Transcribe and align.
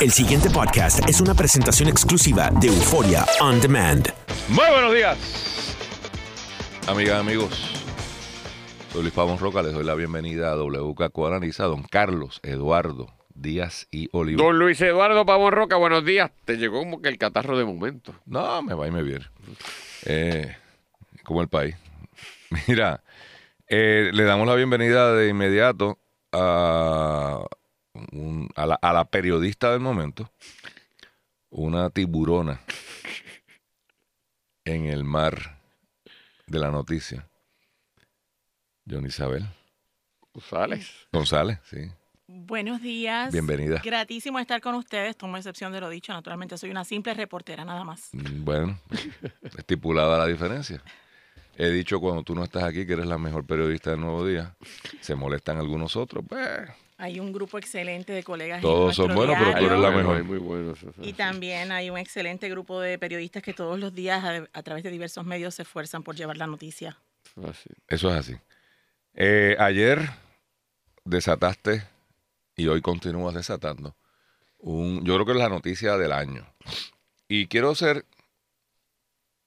El 0.00 0.12
siguiente 0.12 0.48
podcast 0.48 1.06
es 1.06 1.20
una 1.20 1.34
presentación 1.34 1.86
exclusiva 1.86 2.48
de 2.58 2.68
Euforia 2.68 3.26
On 3.42 3.60
Demand. 3.60 4.08
Muy 4.48 4.64
buenos 4.70 4.94
días, 4.94 5.76
amigas 6.88 7.20
amigos. 7.20 7.50
Soy 8.94 9.02
Luis 9.02 9.12
Pavón 9.12 9.38
Roca, 9.38 9.60
les 9.60 9.74
doy 9.74 9.84
la 9.84 9.94
bienvenida 9.94 10.52
a 10.52 10.56
WKQ 10.56 11.26
Analiza, 11.26 11.64
don 11.64 11.82
Carlos 11.82 12.40
Eduardo 12.42 13.08
Díaz 13.34 13.88
y 13.90 14.08
Olivo. 14.12 14.42
Don 14.42 14.58
Luis 14.58 14.80
Eduardo 14.80 15.26
Pavón 15.26 15.52
Roca, 15.52 15.76
buenos 15.76 16.02
días. 16.02 16.30
Te 16.46 16.56
llegó 16.56 16.78
como 16.78 17.02
que 17.02 17.10
el 17.10 17.18
catarro 17.18 17.58
de 17.58 17.66
momento. 17.66 18.14
No, 18.24 18.62
me 18.62 18.72
va 18.72 18.88
y 18.88 18.90
me 18.90 19.02
viene. 19.02 19.26
Eh, 20.06 20.56
como 21.24 21.42
el 21.42 21.48
país. 21.48 21.76
Mira, 22.66 23.02
eh, 23.68 24.08
le 24.14 24.24
damos 24.24 24.48
la 24.48 24.54
bienvenida 24.54 25.12
de 25.12 25.28
inmediato 25.28 25.98
a, 26.32 27.44
un- 28.12 28.48
a, 28.56 28.66
la, 28.66 28.74
a 28.74 28.92
la 28.92 29.04
periodista 29.04 29.70
del 29.72 29.80
momento, 29.80 30.30
una 31.50 31.90
tiburona 31.90 32.60
en 34.64 34.86
el 34.86 35.04
mar 35.04 35.58
de 36.46 36.58
la 36.58 36.70
noticia. 36.70 37.26
John 38.88 39.06
Isabel 39.06 39.46
Sales. 40.48 40.88
González, 41.12 41.58
sí. 41.64 41.90
Buenos 42.26 42.80
días. 42.80 43.32
Bienvenida. 43.32 43.80
Gratísimo 43.84 44.38
estar 44.38 44.60
con 44.60 44.74
ustedes. 44.76 45.16
Tomo 45.16 45.36
excepción 45.36 45.72
de 45.72 45.80
lo 45.80 45.88
dicho. 45.88 46.12
Naturalmente, 46.12 46.56
soy 46.56 46.70
una 46.70 46.84
simple 46.84 47.12
reportera, 47.14 47.64
nada 47.64 47.82
más. 47.82 48.10
Mm, 48.12 48.44
Bueno, 48.44 48.80
estipulada 49.58 50.16
la 50.18 50.26
diferencia. 50.26 50.80
He 51.56 51.68
dicho 51.70 51.98
cuando 52.00 52.22
tú 52.22 52.34
no 52.36 52.44
estás 52.44 52.62
aquí 52.62 52.86
que 52.86 52.92
eres 52.92 53.06
la 53.06 53.18
mejor 53.18 53.44
periodista 53.44 53.90
del 53.90 54.00
Nuevo 54.00 54.24
Día. 54.24 54.54
Se 55.00 55.16
molestan 55.16 55.58
algunos 55.58 55.96
otros. 55.96 56.24
Pues, 56.28 56.68
Hay 57.00 57.18
un 57.18 57.32
grupo 57.32 57.56
excelente 57.58 58.12
de 58.12 58.22
colegas. 58.22 58.58
en 58.58 58.62
Todos 58.62 58.94
son 58.94 59.14
buenos, 59.14 59.36
pero 59.38 59.58
tú 59.58 59.64
eres 59.66 59.78
la 59.78 59.90
mejor. 59.90 60.16
hay 60.18 60.22
muy 60.22 60.38
buenos. 60.38 60.78
eso 60.82 60.92
Y 61.00 61.06
sí. 61.06 61.12
también 61.14 61.72
hay 61.72 61.88
un 61.88 61.96
excelente 61.96 62.48
grupo 62.50 62.80
de 62.80 62.98
periodistas 62.98 63.42
que 63.42 63.54
todos 63.54 63.78
los 63.78 63.94
días, 63.94 64.22
a, 64.22 64.46
a 64.52 64.62
través 64.62 64.84
de 64.84 64.90
diversos 64.90 65.24
medios, 65.24 65.54
se 65.54 65.62
esfuerzan 65.62 66.02
por 66.02 66.14
llevar 66.14 66.36
la 66.36 66.46
noticia. 66.46 66.98
Así. 67.48 67.70
eso 67.88 68.10
es 68.10 68.16
así. 68.16 68.36
Eh, 69.14 69.56
ayer 69.58 70.10
desataste 71.04 71.82
y 72.56 72.66
hoy 72.68 72.80
continúas 72.82 73.34
desatando. 73.34 73.96
Un, 74.58 75.02
yo 75.04 75.14
creo 75.14 75.26
que 75.26 75.32
es 75.32 75.38
la 75.38 75.48
noticia 75.48 75.96
del 75.96 76.12
año. 76.12 76.46
Y 77.28 77.46
quiero 77.46 77.74
ser. 77.74 78.04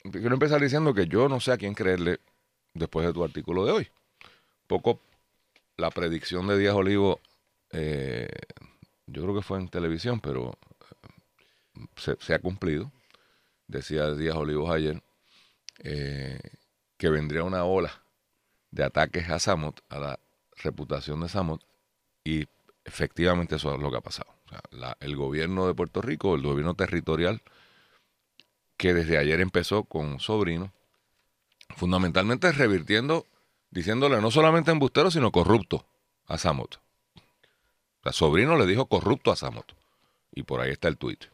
Quiero 0.02 0.34
empezar 0.34 0.60
diciendo 0.60 0.92
que 0.92 1.06
yo 1.06 1.28
no 1.28 1.40
sé 1.40 1.52
a 1.52 1.56
quién 1.56 1.74
creerle 1.74 2.18
después 2.74 3.06
de 3.06 3.12
tu 3.12 3.22
artículo 3.24 3.64
de 3.64 3.72
hoy. 3.72 3.90
Poco 4.66 5.00
la 5.76 5.90
predicción 5.90 6.46
de 6.46 6.58
Díaz 6.58 6.74
Olivo, 6.74 7.20
eh, 7.76 8.28
yo 9.06 9.22
creo 9.22 9.34
que 9.34 9.42
fue 9.42 9.58
en 9.58 9.68
televisión, 9.68 10.20
pero 10.20 10.56
eh, 12.06 12.16
se, 12.18 12.34
ha 12.34 12.38
cumplido. 12.38 12.92
Decía 13.66 14.14
Díaz 14.14 14.36
Olivos 14.36 14.70
ayer 14.70 15.02
eh, 15.80 16.38
que 16.96 17.10
vendría 17.10 17.42
una 17.42 17.64
ola 17.64 18.02
de 18.70 18.84
ataques 18.84 19.28
a 19.28 19.40
Samot, 19.40 19.82
a 19.88 19.98
la 19.98 20.20
reputación 20.56 21.20
de 21.20 21.28
Samot, 21.28 21.62
y 22.22 22.46
efectivamente 22.84 23.56
eso 23.56 23.74
es 23.74 23.80
lo 23.80 23.90
que 23.90 23.96
ha 23.96 24.00
pasado. 24.00 24.32
El 25.00 25.16
gobierno 25.16 25.66
de 25.66 25.74
Puerto 25.74 26.00
Rico, 26.00 26.36
el 26.36 26.42
gobierno 26.42 26.74
territorial, 26.74 27.42
que 28.76 28.94
desde 28.94 29.18
ayer 29.18 29.40
empezó 29.40 29.84
con 29.84 30.20
Sobrino, 30.20 30.72
fundamentalmente 31.76 32.52
revirtiendo, 32.52 33.26
diciéndole 33.70 34.20
no 34.20 34.30
solamente 34.30 34.70
embustero, 34.70 35.10
sino 35.10 35.32
corrupto 35.32 35.86
a 36.26 36.38
Samot. 36.38 36.83
Sobrino 38.12 38.56
le 38.56 38.66
dijo 38.66 38.86
corrupto 38.86 39.30
a 39.32 39.36
Samot. 39.36 39.74
Y 40.32 40.42
por 40.42 40.60
ahí 40.60 40.70
está 40.70 40.88
el 40.88 40.98
tuit. 40.98 41.24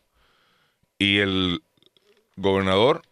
Y 0.99 1.19
el 1.19 1.63
gobernador 2.37 3.03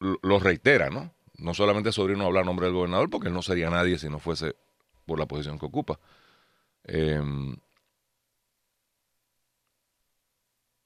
lo 0.00 0.38
reitera, 0.38 0.90
¿no? 0.90 1.14
No 1.36 1.54
solamente 1.54 1.92
Sobrino 1.92 2.26
habla 2.26 2.40
a 2.40 2.44
nombre 2.44 2.66
del 2.66 2.74
gobernador, 2.74 3.10
porque 3.10 3.28
él 3.28 3.34
no 3.34 3.42
sería 3.42 3.70
nadie 3.70 3.98
si 3.98 4.08
no 4.08 4.18
fuese 4.18 4.56
por 5.06 5.18
la 5.18 5.26
posición 5.26 5.58
que 5.58 5.66
ocupa. 5.66 5.98
Em, 6.84 7.56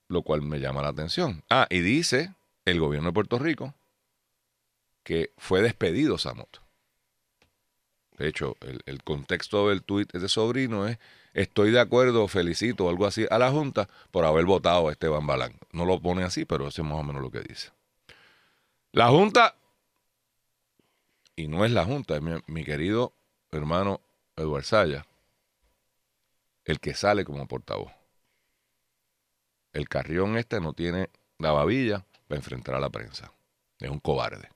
lo 0.09 0.23
cual 0.23 0.43
me 0.43 0.61
llama 0.61 0.83
la 0.83 0.89
atención. 0.89 1.45
Ah, 1.51 1.67
y 1.71 1.81
dice 1.81 2.35
el 2.65 2.81
gobierno 2.81 3.11
de 3.11 3.15
Puerto 3.15 3.39
Rico 3.39 3.75
que 5.03 5.33
fue 5.39 5.63
despedido 5.63 6.19
Samot. 6.19 6.61
De 8.19 8.27
hecho, 8.29 8.57
el, 8.61 9.03
contexto 9.05 9.69
del 9.69 9.85
tuit 9.85 10.13
de 10.13 10.29
Sobrino 10.29 10.89
es 10.89 10.99
estoy 11.35 11.71
de 11.71 11.79
acuerdo, 11.79 12.27
felicito 12.27 12.87
o 12.87 12.91
algo 12.91 13.07
así 13.07 13.27
a 13.31 13.39
la 13.39 13.51
Junta 13.53 13.89
por 14.11 14.25
haber 14.25 14.45
votado 14.45 14.89
a 14.89 14.93
Esteban 14.93 15.27
Balán. 15.27 15.57
No 15.73 15.85
lo 15.85 16.01
pone 16.01 16.25
así, 16.25 16.45
pero 16.45 16.67
eso 16.67 16.83
es 16.83 16.89
más 16.89 16.99
o 16.99 17.05
menos 17.05 17.23
lo 17.23 17.31
que 17.31 17.41
dice. 17.41 17.71
La 18.91 19.09
Junta, 19.09 19.55
y 21.37 21.47
no 21.47 21.65
es 21.65 21.71
la 21.71 21.85
Junta, 21.85 22.17
es 22.17 22.23
mi, 22.23 22.33
mi 22.49 22.65
querido 22.65 23.13
hermano 23.53 24.01
Eduardo 24.37 24.67
Saya, 24.67 25.07
el 26.65 26.81
que 26.81 26.95
sale 26.95 27.25
como 27.25 27.47
portavoz. 27.47 27.93
El 29.73 29.89
carrión 29.89 30.37
este 30.37 30.61
no 30.61 30.73
tiene 30.73 31.09
la 31.39 31.53
babilla 31.53 32.05
para 32.27 32.39
enfrentar 32.39 32.75
a 32.75 32.81
la 32.81 32.91
prensa. 32.91 33.33
Es 33.79 33.91
un 33.91 34.01
cobarde. 34.01 34.49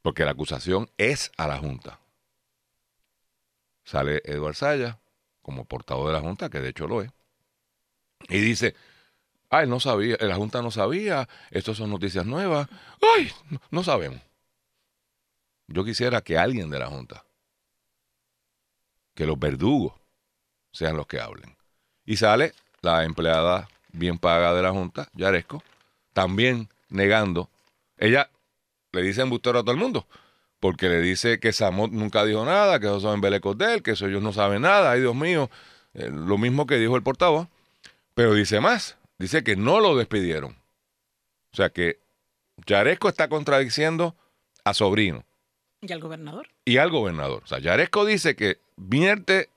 Porque 0.00 0.24
la 0.24 0.30
acusación 0.30 0.90
es 0.96 1.30
a 1.36 1.46
la 1.46 1.58
Junta. 1.58 2.00
Sale 3.84 4.22
Eduardo 4.24 4.54
Saya 4.54 5.00
como 5.42 5.64
portavoz 5.64 6.08
de 6.08 6.12
la 6.12 6.20
Junta, 6.20 6.48
que 6.48 6.60
de 6.60 6.70
hecho 6.70 6.86
lo 6.86 7.02
es, 7.02 7.10
y 8.28 8.38
dice, 8.40 8.74
ah, 9.48 9.62
él 9.62 9.70
no 9.70 9.80
sabía, 9.80 10.16
la 10.20 10.36
Junta 10.36 10.62
no 10.62 10.70
sabía, 10.70 11.28
estas 11.50 11.76
son 11.76 11.90
noticias 11.90 12.26
nuevas, 12.26 12.68
ay, 13.16 13.32
no 13.70 13.82
sabemos. 13.82 14.20
Yo 15.66 15.84
quisiera 15.84 16.20
que 16.20 16.36
alguien 16.36 16.70
de 16.70 16.78
la 16.78 16.88
Junta, 16.88 17.24
que 19.14 19.26
los 19.26 19.38
verdugos 19.38 19.94
sean 20.72 20.96
los 20.96 21.06
que 21.06 21.20
hablen. 21.20 21.56
Y 22.04 22.16
sale 22.16 22.54
la 22.80 23.04
empleada 23.04 23.68
bien 23.92 24.18
paga 24.18 24.54
de 24.54 24.62
la 24.62 24.72
Junta, 24.72 25.08
Yaresco, 25.14 25.62
también 26.12 26.68
negando. 26.88 27.50
Ella 27.96 28.30
le 28.92 29.02
dice 29.02 29.22
embustero 29.22 29.60
a 29.60 29.62
todo 29.62 29.72
el 29.72 29.78
mundo, 29.78 30.06
porque 30.60 30.88
le 30.88 31.00
dice 31.00 31.40
que 31.40 31.52
Samot 31.52 31.90
nunca 31.90 32.24
dijo 32.24 32.44
nada, 32.44 32.78
que 32.78 32.86
embelecos 32.86 33.56
de 33.56 33.74
él, 33.74 33.82
que 33.82 33.92
eso 33.92 34.06
ellos 34.06 34.22
no 34.22 34.32
saben 34.32 34.62
nada, 34.62 34.92
ay 34.92 35.00
Dios 35.00 35.14
mío, 35.14 35.50
eh, 35.94 36.10
lo 36.12 36.38
mismo 36.38 36.66
que 36.66 36.76
dijo 36.76 36.96
el 36.96 37.02
portavoz, 37.02 37.48
pero 38.14 38.34
dice 38.34 38.60
más, 38.60 38.98
dice 39.18 39.42
que 39.42 39.56
no 39.56 39.80
lo 39.80 39.96
despidieron. 39.96 40.56
O 41.52 41.56
sea 41.56 41.70
que 41.70 41.98
Yaresco 42.66 43.08
está 43.08 43.28
contradiciendo 43.28 44.14
a 44.64 44.74
Sobrino 44.74 45.24
¿Y 45.80 45.92
al 45.92 46.00
gobernador? 46.00 46.48
y 46.66 46.76
al 46.76 46.90
gobernador. 46.90 47.42
O 47.42 47.46
sea, 47.46 47.58
Yaresco 47.58 48.04
dice 48.04 48.36
que 48.36 48.58
miente 48.76 49.48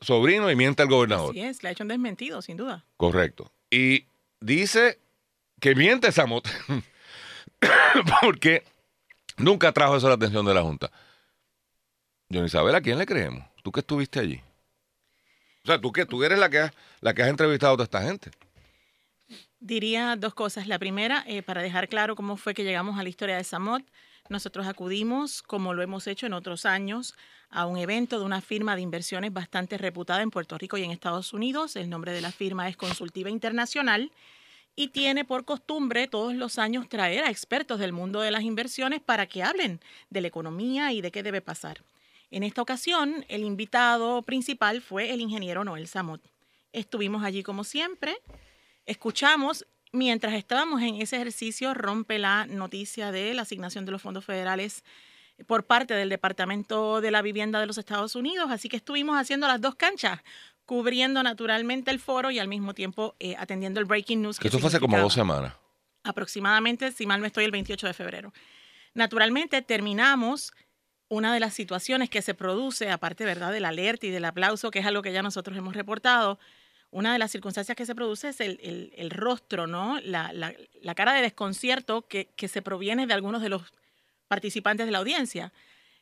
Sobrino 0.00 0.50
y 0.50 0.56
miente 0.56 0.82
al 0.82 0.88
gobernador. 0.88 1.30
Así 1.30 1.40
es, 1.40 1.62
le 1.62 1.70
ha 1.70 1.72
hecho 1.72 1.82
un 1.82 1.88
desmentido, 1.88 2.40
sin 2.40 2.56
duda. 2.56 2.84
Correcto. 2.96 3.50
Y 3.70 4.06
dice 4.40 4.98
que 5.60 5.74
miente 5.74 6.12
Samot 6.12 6.48
porque 8.22 8.62
nunca 9.36 9.72
trajo 9.72 9.96
eso 9.96 10.06
a 10.06 10.10
la 10.10 10.16
atención 10.16 10.44
de 10.44 10.54
la 10.54 10.62
Junta. 10.62 10.90
John 12.32 12.44
Isabel, 12.44 12.74
¿a 12.74 12.80
quién 12.80 12.98
le 12.98 13.06
creemos? 13.06 13.44
Tú 13.62 13.70
que 13.70 13.80
estuviste 13.80 14.20
allí. 14.20 14.40
O 15.64 15.66
sea, 15.66 15.80
tú 15.80 15.92
que 15.92 16.04
tú 16.04 16.22
eres 16.24 16.38
la 16.38 16.50
que 16.50 16.58
has, 16.58 16.72
la 17.00 17.14
que 17.14 17.22
entrevistado 17.22 17.72
a 17.72 17.76
toda 17.76 17.84
esta 17.84 18.02
gente. 18.02 18.30
Diría 19.60 20.16
dos 20.16 20.34
cosas. 20.34 20.66
La 20.66 20.78
primera, 20.78 21.24
eh, 21.26 21.42
para 21.42 21.62
dejar 21.62 21.88
claro 21.88 22.16
cómo 22.16 22.36
fue 22.36 22.52
que 22.52 22.64
llegamos 22.64 22.98
a 22.98 23.02
la 23.02 23.08
historia 23.08 23.36
de 23.36 23.44
Samot, 23.44 23.82
nosotros 24.28 24.66
acudimos, 24.66 25.42
como 25.42 25.74
lo 25.74 25.82
hemos 25.82 26.06
hecho 26.06 26.26
en 26.26 26.34
otros 26.34 26.66
años, 26.66 27.14
a 27.50 27.66
un 27.66 27.78
evento 27.78 28.18
de 28.18 28.24
una 28.24 28.40
firma 28.40 28.74
de 28.74 28.82
inversiones 28.82 29.32
bastante 29.32 29.78
reputada 29.78 30.22
en 30.22 30.30
Puerto 30.30 30.58
Rico 30.58 30.76
y 30.76 30.82
en 30.82 30.90
Estados 30.90 31.32
Unidos. 31.32 31.76
El 31.76 31.88
nombre 31.88 32.12
de 32.12 32.20
la 32.20 32.32
firma 32.32 32.68
es 32.68 32.76
Consultiva 32.76 33.30
Internacional 33.30 34.10
y 34.76 34.88
tiene 34.88 35.24
por 35.24 35.44
costumbre 35.44 36.08
todos 36.08 36.34
los 36.34 36.58
años 36.58 36.88
traer 36.88 37.24
a 37.24 37.30
expertos 37.30 37.78
del 37.78 37.92
mundo 37.92 38.20
de 38.20 38.30
las 38.30 38.42
inversiones 38.42 39.00
para 39.00 39.26
que 39.26 39.42
hablen 39.42 39.80
de 40.10 40.20
la 40.20 40.28
economía 40.28 40.92
y 40.92 41.00
de 41.00 41.10
qué 41.10 41.22
debe 41.22 41.40
pasar. 41.40 41.82
En 42.30 42.42
esta 42.42 42.62
ocasión, 42.62 43.24
el 43.28 43.44
invitado 43.44 44.22
principal 44.22 44.80
fue 44.80 45.12
el 45.12 45.20
ingeniero 45.20 45.64
Noel 45.64 45.86
Samot. 45.86 46.20
Estuvimos 46.72 47.22
allí 47.22 47.44
como 47.44 47.62
siempre, 47.62 48.16
escuchamos, 48.86 49.64
mientras 49.92 50.34
estábamos 50.34 50.82
en 50.82 50.96
ese 50.96 51.16
ejercicio, 51.16 51.74
rompe 51.74 52.18
la 52.18 52.46
noticia 52.46 53.12
de 53.12 53.32
la 53.34 53.42
asignación 53.42 53.84
de 53.84 53.92
los 53.92 54.02
fondos 54.02 54.24
federales 54.24 54.82
por 55.46 55.64
parte 55.64 55.94
del 55.94 56.08
Departamento 56.08 57.00
de 57.00 57.10
la 57.10 57.22
Vivienda 57.22 57.60
de 57.60 57.66
los 57.66 57.78
Estados 57.78 58.14
Unidos, 58.16 58.50
así 58.50 58.68
que 58.68 58.76
estuvimos 58.76 59.16
haciendo 59.16 59.46
las 59.46 59.60
dos 59.60 59.74
canchas, 59.74 60.20
cubriendo 60.66 61.22
naturalmente 61.22 61.90
el 61.90 62.00
foro 62.00 62.30
y 62.30 62.38
al 62.38 62.48
mismo 62.48 62.74
tiempo 62.74 63.14
eh, 63.20 63.34
atendiendo 63.38 63.80
el 63.80 63.86
breaking 63.86 64.22
news. 64.22 64.38
Que 64.38 64.48
esto 64.48 64.58
fue 64.58 64.68
hace 64.68 64.80
como 64.80 64.98
dos 64.98 65.12
semanas. 65.12 65.52
aproximadamente, 66.04 66.92
si 66.92 67.06
mal 67.06 67.20
no 67.20 67.26
estoy, 67.26 67.44
el 67.44 67.50
28 67.50 67.86
de 67.86 67.94
febrero. 67.94 68.32
Naturalmente, 68.94 69.62
terminamos 69.62 70.52
una 71.08 71.32
de 71.34 71.40
las 71.40 71.54
situaciones 71.54 72.08
que 72.10 72.22
se 72.22 72.34
produce, 72.34 72.90
aparte 72.90 73.24
¿verdad? 73.24 73.52
del 73.52 73.64
alerta 73.64 74.06
y 74.06 74.10
del 74.10 74.24
aplauso, 74.24 74.70
que 74.70 74.78
es 74.80 74.86
algo 74.86 75.02
que 75.02 75.12
ya 75.12 75.22
nosotros 75.22 75.56
hemos 75.56 75.74
reportado, 75.74 76.38
una 76.90 77.12
de 77.12 77.18
las 77.18 77.30
circunstancias 77.32 77.76
que 77.76 77.86
se 77.86 77.94
produce 77.94 78.28
es 78.28 78.40
el, 78.40 78.58
el- 78.62 78.92
el 78.96 79.10
rostro, 79.10 79.66
¿no? 79.66 79.98
La, 80.02 80.32
la- 80.32 80.54
la 80.80 80.94
cara 80.94 81.12
de 81.12 81.22
desconcierto 81.22 82.02
que, 82.02 82.26
que 82.36 82.48
se 82.48 82.62
proviene 82.62 83.06
de 83.06 83.14
algunos 83.14 83.42
de 83.42 83.48
los 83.48 83.62
participantes 84.28 84.86
de 84.86 84.92
la 84.92 84.98
audiencia. 84.98 85.52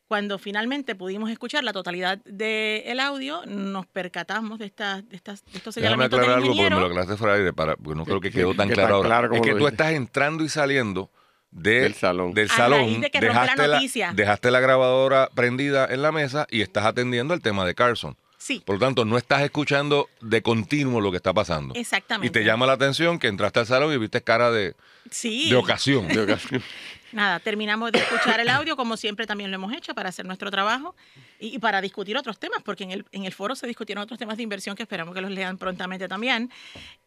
Cuando 0.08 0.38
finalmente 0.38 0.94
pudimos 0.94 1.30
escuchar 1.30 1.64
la 1.64 1.72
totalidad 1.72 2.18
del 2.24 3.00
audio, 3.00 3.42
nos 3.46 3.86
percatamos 3.86 4.58
de, 4.58 4.66
estas 4.66 5.08
de, 5.08 5.16
estas, 5.16 5.42
de 5.46 5.56
estos 5.58 5.74
Déjame 5.74 5.88
señalamientos 6.08 6.18
aclarar 6.20 6.42
del 6.42 6.44
algo 6.50 6.56
porque 6.56 6.74
me 6.74 6.80
lo 6.80 6.86
aclaraste 6.86 7.16
fuera 7.16 7.32
de 7.34 7.38
aire, 7.40 7.52
para, 7.54 7.76
porque 7.76 7.96
no 7.96 8.04
creo 8.04 8.20
que 8.20 8.30
que- 8.30 8.38
quedó 8.40 8.54
tan 8.54 8.68
que 8.68 8.74
claro 8.74 8.96
ahora. 8.96 9.08
claro 9.08 9.34
es 9.34 9.40
que 9.40 9.54
tú 9.54 9.66
estás 9.66 9.92
entrando 9.92 10.44
y 10.44 10.48
saliendo 10.50 11.10
de- 11.50 11.80
Del 11.80 11.94
salón. 11.94 12.34
del 12.34 12.50
A 12.50 12.54
salón, 12.54 12.80
raíz 12.80 13.00
de 13.00 13.10
que 13.10 13.20
rompió 13.20 13.34
la 13.34 13.42
dejaste, 13.66 13.98
la, 14.00 14.12
dejaste 14.12 14.50
la 14.50 14.60
grabadora 14.60 15.30
prendida 15.34 15.86
en 15.86 16.02
la 16.02 16.12
mesa 16.12 16.46
y 16.50 16.60
estás 16.60 16.84
atendiendo 16.84 17.32
el 17.32 17.40
tema 17.40 17.64
de 17.64 17.74
Carson. 17.74 18.16
Sí, 18.36 18.60
Por 18.66 18.74
lo 18.76 18.80
tanto, 18.80 19.04
no 19.04 19.16
estás 19.16 19.40
escuchando 19.42 20.08
de 20.20 20.42
continuo 20.42 21.00
lo 21.00 21.10
que 21.12 21.16
está 21.18 21.32
pasando. 21.32 21.74
exactamente. 21.76 22.26
Y 22.26 22.30
te 22.42 22.44
llama 22.46 22.66
la 22.66 22.72
atención 22.72 23.18
que 23.20 23.28
entraste 23.28 23.60
al 23.60 23.66
salón 23.66 23.92
y 23.94 23.98
viste 23.98 24.20
cara 24.20 24.50
de, 24.50 24.74
sí. 25.10 25.48
de 25.48 25.56
ocasión. 25.56 26.08
De 26.08 26.20
ocasión. 26.22 26.60
Nada, 27.12 27.40
terminamos 27.40 27.92
de 27.92 27.98
escuchar 27.98 28.40
el 28.40 28.48
audio, 28.48 28.74
como 28.74 28.96
siempre 28.96 29.26
también 29.26 29.50
lo 29.50 29.56
hemos 29.56 29.72
hecho 29.74 29.94
para 29.94 30.08
hacer 30.08 30.24
nuestro 30.24 30.50
trabajo 30.50 30.96
y, 31.38 31.58
para 31.58 31.82
discutir 31.82 32.16
otros 32.16 32.38
temas, 32.38 32.62
porque 32.62 32.84
en 32.84 32.90
el, 32.90 33.04
en 33.12 33.24
el 33.24 33.32
foro 33.32 33.54
se 33.54 33.66
discutieron 33.66 34.02
otros 34.02 34.18
temas 34.18 34.38
de 34.38 34.42
inversión 34.42 34.74
que 34.74 34.82
esperamos 34.82 35.14
que 35.14 35.20
los 35.20 35.30
lean 35.30 35.58
prontamente 35.58 36.08
también. 36.08 36.50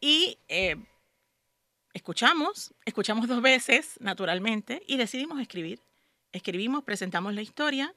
Y 0.00 0.38
eh, 0.48 0.76
escuchamos, 1.92 2.72
escuchamos 2.84 3.26
dos 3.26 3.42
veces, 3.42 3.96
naturalmente, 3.98 4.80
y 4.86 4.96
decidimos 4.96 5.40
escribir. 5.40 5.80
Escribimos, 6.30 6.84
presentamos 6.84 7.34
la 7.34 7.42
historia 7.42 7.92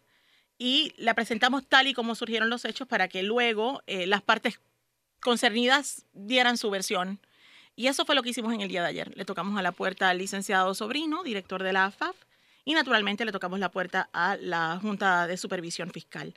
y 0.58 0.94
la 0.98 1.14
presentamos 1.14 1.68
tal 1.68 1.88
y 1.88 1.94
como 1.94 2.16
surgieron 2.16 2.50
los 2.50 2.66
hechos 2.66 2.88
para 2.88 3.08
que 3.08 3.22
luego 3.22 3.84
eh, 3.86 4.08
las 4.08 4.24
partes 4.24 4.60
concernidas 5.22 6.06
dieran 6.14 6.58
su 6.58 6.72
versión. 6.72 7.20
Y 7.80 7.88
eso 7.88 8.04
fue 8.04 8.14
lo 8.14 8.24
que 8.24 8.32
hicimos 8.32 8.54
en 8.54 8.60
el 8.60 8.68
día 8.68 8.82
de 8.82 8.90
ayer. 8.90 9.14
Le 9.16 9.24
tocamos 9.24 9.58
a 9.58 9.62
la 9.62 9.72
puerta 9.72 10.10
al 10.10 10.18
licenciado 10.18 10.76
Sobrino, 10.76 11.24
director 11.24 11.64
de 11.64 11.72
la 11.72 11.86
AFAF, 11.86 12.14
y 12.66 12.74
naturalmente 12.74 13.24
le 13.24 13.32
tocamos 13.32 13.58
la 13.58 13.72
puerta 13.72 14.10
a 14.12 14.36
la 14.36 14.78
Junta 14.82 15.28
de 15.28 15.38
Supervisión 15.38 15.90
Fiscal. 15.90 16.34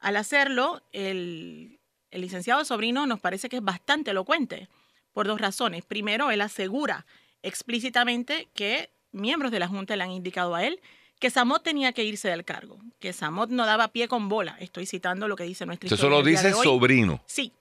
Al 0.00 0.16
hacerlo, 0.16 0.80
el, 0.92 1.80
el 2.10 2.20
licenciado 2.22 2.64
Sobrino 2.64 3.06
nos 3.06 3.20
parece 3.20 3.50
que 3.50 3.56
es 3.56 3.62
bastante 3.62 4.12
elocuente 4.12 4.70
por 5.12 5.26
dos 5.26 5.38
razones. 5.38 5.84
Primero, 5.84 6.30
él 6.30 6.40
asegura 6.40 7.04
explícitamente 7.42 8.48
que 8.54 8.88
miembros 9.12 9.52
de 9.52 9.58
la 9.58 9.68
Junta 9.68 9.96
le 9.96 10.02
han 10.02 10.12
indicado 10.12 10.54
a 10.54 10.64
él 10.64 10.80
que 11.20 11.28
Samot 11.28 11.62
tenía 11.62 11.92
que 11.92 12.04
irse 12.04 12.30
del 12.30 12.46
cargo, 12.46 12.78
que 13.00 13.12
Samot 13.12 13.50
no 13.50 13.66
daba 13.66 13.88
pie 13.88 14.08
con 14.08 14.30
bola. 14.30 14.56
Estoy 14.60 14.86
citando 14.86 15.28
lo 15.28 15.36
que 15.36 15.44
dice 15.44 15.66
nuestra 15.66 15.94
Eso 15.94 16.08
lo 16.08 16.22
dice 16.22 16.54
sobrino. 16.54 17.22
Sí. 17.26 17.52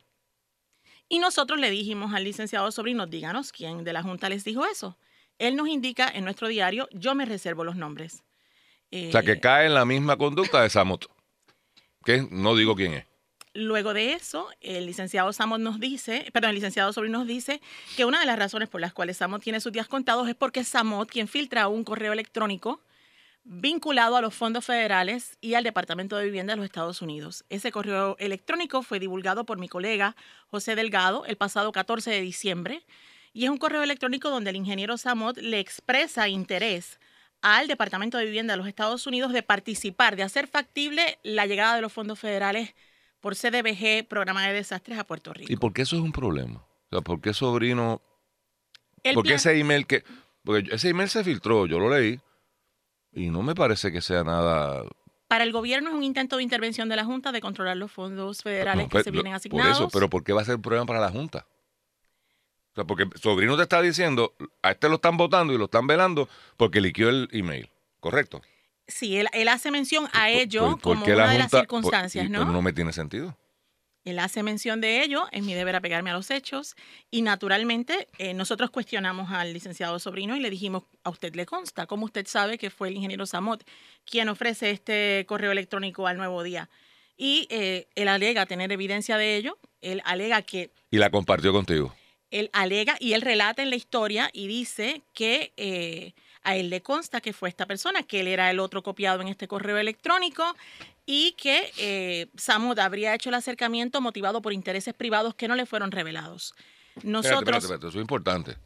Y 1.07 1.19
nosotros 1.19 1.59
le 1.59 1.69
dijimos 1.69 2.13
al 2.13 2.23
licenciado 2.23 2.71
Sobrino, 2.71 3.05
díganos 3.05 3.51
quién 3.51 3.83
de 3.83 3.93
la 3.93 4.01
Junta 4.01 4.29
les 4.29 4.43
dijo 4.43 4.65
eso. 4.65 4.97
Él 5.37 5.55
nos 5.55 5.67
indica 5.67 6.07
en 6.07 6.23
nuestro 6.23 6.47
diario, 6.47 6.87
yo 6.91 7.13
me 7.13 7.25
reservo 7.25 7.63
los 7.63 7.75
nombres. 7.75 8.23
O 8.91 9.11
sea, 9.11 9.21
que 9.21 9.33
Eh, 9.33 9.39
cae 9.39 9.65
en 9.67 9.73
la 9.73 9.85
misma 9.85 10.17
conducta 10.17 10.61
de 10.61 10.69
Samot. 10.69 11.07
Que 12.03 12.27
no 12.31 12.55
digo 12.55 12.75
quién 12.75 12.93
es. 12.93 13.05
Luego 13.53 13.93
de 13.93 14.13
eso, 14.13 14.49
el 14.61 14.85
licenciado 14.85 15.31
Samot 15.31 15.59
nos 15.59 15.79
dice, 15.79 16.29
perdón, 16.33 16.49
el 16.49 16.55
licenciado 16.55 16.91
Sobrino 16.91 17.19
nos 17.19 17.27
dice 17.27 17.61
que 17.95 18.03
una 18.05 18.19
de 18.19 18.25
las 18.25 18.37
razones 18.37 18.67
por 18.69 18.81
las 18.81 18.93
cuales 18.93 19.17
Samot 19.17 19.41
tiene 19.41 19.59
sus 19.61 19.71
días 19.71 19.87
contados 19.87 20.27
es 20.27 20.35
porque 20.35 20.63
Samot, 20.63 21.09
quien 21.09 21.27
filtra 21.27 21.67
un 21.67 21.83
correo 21.83 22.13
electrónico 22.13 22.81
vinculado 23.45 24.17
a 24.17 24.21
los 24.21 24.33
fondos 24.33 24.65
federales 24.65 25.37
y 25.39 25.53
al 25.53 25.63
Departamento 25.63 26.17
de 26.17 26.25
Vivienda 26.25 26.53
de 26.53 26.57
los 26.57 26.65
Estados 26.65 27.01
Unidos. 27.03 27.45
Ese 27.49 27.71
correo 27.71 28.17
electrónico 28.19 28.81
fue 28.81 28.99
divulgado 28.99 29.45
por 29.45 29.59
mi 29.59 29.69
colega 29.69 30.15
José 30.47 30.75
Delgado 30.75 31.25
el 31.25 31.37
pasado 31.37 31.71
14 31.71 32.09
de 32.09 32.21
diciembre 32.21 32.83
y 33.33 33.45
es 33.45 33.51
un 33.51 33.59
correo 33.59 33.83
electrónico 33.83 34.31
donde 34.31 34.49
el 34.49 34.55
ingeniero 34.55 34.97
Samot 34.97 35.37
le 35.37 35.59
expresa 35.59 36.27
interés 36.27 36.99
al 37.41 37.67
Departamento 37.67 38.17
de 38.17 38.25
Vivienda 38.25 38.53
de 38.53 38.57
los 38.57 38.67
Estados 38.67 39.05
Unidos 39.05 39.31
de 39.31 39.43
participar, 39.43 40.15
de 40.15 40.23
hacer 40.23 40.47
factible 40.47 41.19
la 41.21 41.45
llegada 41.45 41.75
de 41.75 41.81
los 41.81 41.93
fondos 41.93 42.17
federales 42.17 42.73
por 43.19 43.35
CDBG, 43.35 44.07
Programa 44.07 44.47
de 44.47 44.53
Desastres, 44.53 44.97
a 44.97 45.03
Puerto 45.03 45.33
Rico. 45.33 45.53
¿Y 45.53 45.55
por 45.55 45.71
qué 45.71 45.83
eso 45.83 45.95
es 45.95 46.01
un 46.01 46.11
problema? 46.11 46.57
O 46.57 46.89
sea, 46.89 47.01
¿por 47.01 47.21
qué 47.21 47.33
sobrino? 47.33 48.01
El 49.03 49.13
¿Por 49.13 49.25
qué 49.25 49.35
ese 49.35 49.59
email 49.59 49.85
que.? 49.85 50.03
Porque 50.43 50.73
ese 50.73 50.89
email 50.89 51.09
se 51.09 51.23
filtró, 51.23 51.67
yo 51.67 51.77
lo 51.77 51.89
leí. 51.89 52.19
Y 53.15 53.29
no 53.29 53.41
me 53.41 53.55
parece 53.55 53.91
que 53.91 54.01
sea 54.01 54.23
nada. 54.23 54.83
Para 55.27 55.43
el 55.43 55.51
gobierno 55.51 55.89
es 55.89 55.95
un 55.95 56.03
intento 56.03 56.37
de 56.37 56.43
intervención 56.43 56.87
de 56.89 56.95
la 56.97 57.05
Junta 57.05 57.31
de 57.31 57.41
controlar 57.41 57.77
los 57.77 57.91
fondos 57.91 58.43
federales 58.43 58.83
No, 58.85 58.89
que 58.89 58.97
pe- 58.99 59.03
se 59.05 59.11
vienen 59.11 59.31
Por 59.31 59.37
asignados. 59.37 59.77
eso, 59.77 59.89
pero 59.91 60.09
¿por 60.09 60.23
qué 60.23 60.33
va 60.33 60.41
a 60.41 60.45
ser 60.45 60.55
un 60.57 60.61
problema 60.61 60.85
para 60.85 60.99
la 60.99 61.09
Junta? 61.09 61.47
O 62.71 62.75
sea, 62.75 62.83
porque 62.83 63.07
sobrino 63.21 63.55
te 63.55 63.63
está 63.63 63.81
diciendo, 63.81 64.33
a 64.61 64.71
este 64.71 64.89
lo 64.89 64.95
están 64.95 65.15
votando 65.17 65.53
y 65.53 65.57
lo 65.57 65.65
están 65.65 65.87
velando 65.87 66.27
porque 66.57 66.81
liquió 66.81 67.09
el 67.09 67.29
email. 67.31 67.69
¿Correcto? 68.01 68.41
Sí, 68.87 69.17
él, 69.17 69.27
él 69.33 69.47
hace 69.47 69.71
mención 69.71 70.07
a 70.13 70.29
ello 70.29 70.61
¿Por- 70.61 70.71
por 70.73 70.81
como 70.97 71.05
una 71.05 71.15
la 71.15 71.29
de 71.31 71.37
las 71.39 71.49
por- 71.51 71.61
circunstancias, 71.61 72.29
¿no? 72.29 72.39
pero 72.39 72.51
no 72.51 72.61
me 72.61 72.73
tiene 72.73 72.91
sentido. 72.93 73.35
Él 74.05 74.19
hace 74.19 74.43
mención 74.43 74.81
de 74.81 75.03
ello, 75.03 75.25
es 75.31 75.43
mi 75.43 75.55
deber 75.55 75.75
apegarme 75.75 76.11
a 76.11 76.13
los 76.13 76.29
hechos 76.29 76.75
y 77.09 77.23
naturalmente 77.23 78.07
eh, 78.19 78.35
nosotros 78.35 78.69
cuestionamos 78.69 79.31
al 79.31 79.51
licenciado 79.51 79.97
Sobrino 79.97 80.37
y 80.37 80.39
le 80.39 80.51
dijimos, 80.51 80.83
a 81.03 81.09
usted 81.09 81.35
le 81.35 81.47
consta, 81.47 81.87
¿cómo 81.87 82.05
usted 82.05 82.27
sabe 82.27 82.59
que 82.59 82.69
fue 82.69 82.89
el 82.89 82.95
ingeniero 82.95 83.25
Samot 83.25 83.67
quien 84.05 84.29
ofrece 84.29 84.69
este 84.69 85.25
correo 85.27 85.51
electrónico 85.51 86.05
al 86.05 86.17
nuevo 86.17 86.43
día? 86.43 86.69
Y 87.17 87.47
eh, 87.49 87.87
él 87.95 88.07
alega 88.07 88.45
tener 88.45 88.71
evidencia 88.71 89.17
de 89.17 89.37
ello, 89.37 89.57
él 89.81 90.03
alega 90.05 90.43
que 90.43 90.71
Y 90.91 90.97
la 90.97 91.09
compartió 91.09 91.51
contigo. 91.51 91.95
él 92.29 92.51
alega 92.53 92.97
y 92.99 93.13
él 93.13 93.21
relata 93.21 93.63
en 93.63 93.71
la 93.71 93.75
historia 93.75 94.29
y 94.33 94.47
dice 94.47 95.01
que 95.13 95.51
eh, 95.57 96.13
a 96.45 96.55
él 96.55 96.69
le 96.69 96.81
consta 96.81 97.19
que 97.19 97.33
fue 97.33 97.49
esta 97.49 97.65
persona, 97.65 98.03
que 98.03 98.21
él 98.21 98.27
era 98.27 98.49
el 98.49 98.59
otro 98.59 98.81
copiado 98.83 99.21
en 99.21 99.27
este 99.27 99.47
correo 99.47 99.77
electrónico 99.77 100.43
y 101.05 101.33
que 101.33 101.71
eh, 101.77 102.27
Samud 102.37 102.79
habría 102.79 103.13
hecho 103.13 103.29
el 103.29 103.35
acercamiento 103.35 103.99
motivado 103.99 104.41
por 104.41 104.53
intereses 104.53 104.93
privados 104.93 105.35
que 105.35 105.47
no 105.47 105.55
le 105.55 105.65
fueron 105.65 105.91
revelados. 105.91 106.53
Espérate, 106.95 107.09
Nosotros, 107.09 107.39
espérate, 107.39 107.57
espérate, 107.65 107.87
eso 107.87 107.97
es 107.97 108.01
importante. 108.01 108.57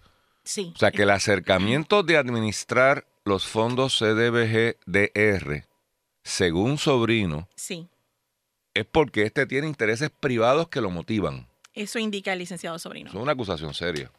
sí, 0.44 0.72
O 0.76 0.78
sea, 0.78 0.92
que 0.92 1.04
el 1.04 1.10
acercamiento 1.10 2.04
de 2.04 2.18
administrar 2.18 3.06
los 3.26 3.46
fondos 3.46 4.00
CDBG-DR, 4.00 5.66
según 6.24 6.78
sobrino, 6.78 7.48
sí, 7.56 7.88
es 8.74 8.86
porque 8.86 9.24
este 9.24 9.46
tiene 9.46 9.68
intereses 9.68 10.10
privados 10.12 10.68
que 10.70 10.82
lo 10.82 10.90
motivan. 10.92 11.48
eso 11.74 11.98
indica 12.00 12.34
el 12.34 12.40
licenciado 12.40 12.78
Sobrino. 12.80 13.10
Es 13.10 13.16
una 13.16 13.32
acusación 13.32 13.74
seria. 13.74 14.12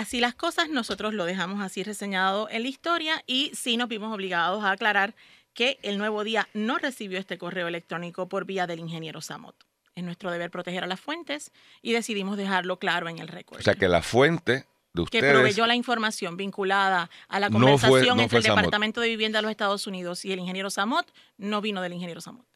Así 0.00 0.18
las 0.18 0.34
cosas, 0.34 0.70
nosotros 0.70 1.12
lo 1.12 1.26
dejamos 1.26 1.60
así 1.60 1.82
reseñado 1.82 2.48
en 2.48 2.62
la 2.62 2.68
historia 2.68 3.22
y 3.26 3.50
sí 3.54 3.76
nos 3.76 3.86
vimos 3.90 4.14
obligados 4.14 4.64
a 4.64 4.70
aclarar 4.70 5.14
que 5.52 5.78
el 5.82 5.98
nuevo 5.98 6.24
día 6.24 6.48
no 6.54 6.78
recibió 6.78 7.18
este 7.18 7.36
correo 7.36 7.68
electrónico 7.68 8.26
por 8.26 8.46
vía 8.46 8.66
del 8.66 8.78
ingeniero 8.78 9.20
Samot. 9.20 9.54
Es 9.94 10.02
nuestro 10.02 10.30
deber 10.30 10.50
proteger 10.50 10.84
a 10.84 10.86
las 10.86 11.00
fuentes 11.00 11.52
y 11.82 11.92
decidimos 11.92 12.38
dejarlo 12.38 12.78
claro 12.78 13.10
en 13.10 13.18
el 13.18 13.28
récord. 13.28 13.60
O 13.60 13.62
sea, 13.62 13.74
que 13.74 13.88
la 13.88 14.00
fuente 14.00 14.52
de 14.52 14.64
que 14.94 15.00
ustedes... 15.02 15.34
proveyó 15.34 15.66
la 15.66 15.74
información 15.74 16.38
vinculada 16.38 17.10
a 17.28 17.38
la 17.38 17.50
No 17.50 17.58
fue- 17.58 17.60
conversación 17.60 18.16
no 18.16 18.22
entre 18.22 18.38
el 18.38 18.44
Samot. 18.44 18.56
Departamento 18.58 19.02
de 19.02 19.08
Vivienda 19.08 19.40
de 19.40 19.42
los 19.42 19.50
Estados 19.50 19.86
Unidos 19.86 20.24
y 20.24 20.32
el 20.32 20.38
ingeniero 20.38 20.70
Samot 20.70 21.12
no 21.36 21.60
vino 21.60 21.82
del 21.82 21.92
ingeniero 21.92 22.22
Samot. 22.22 22.46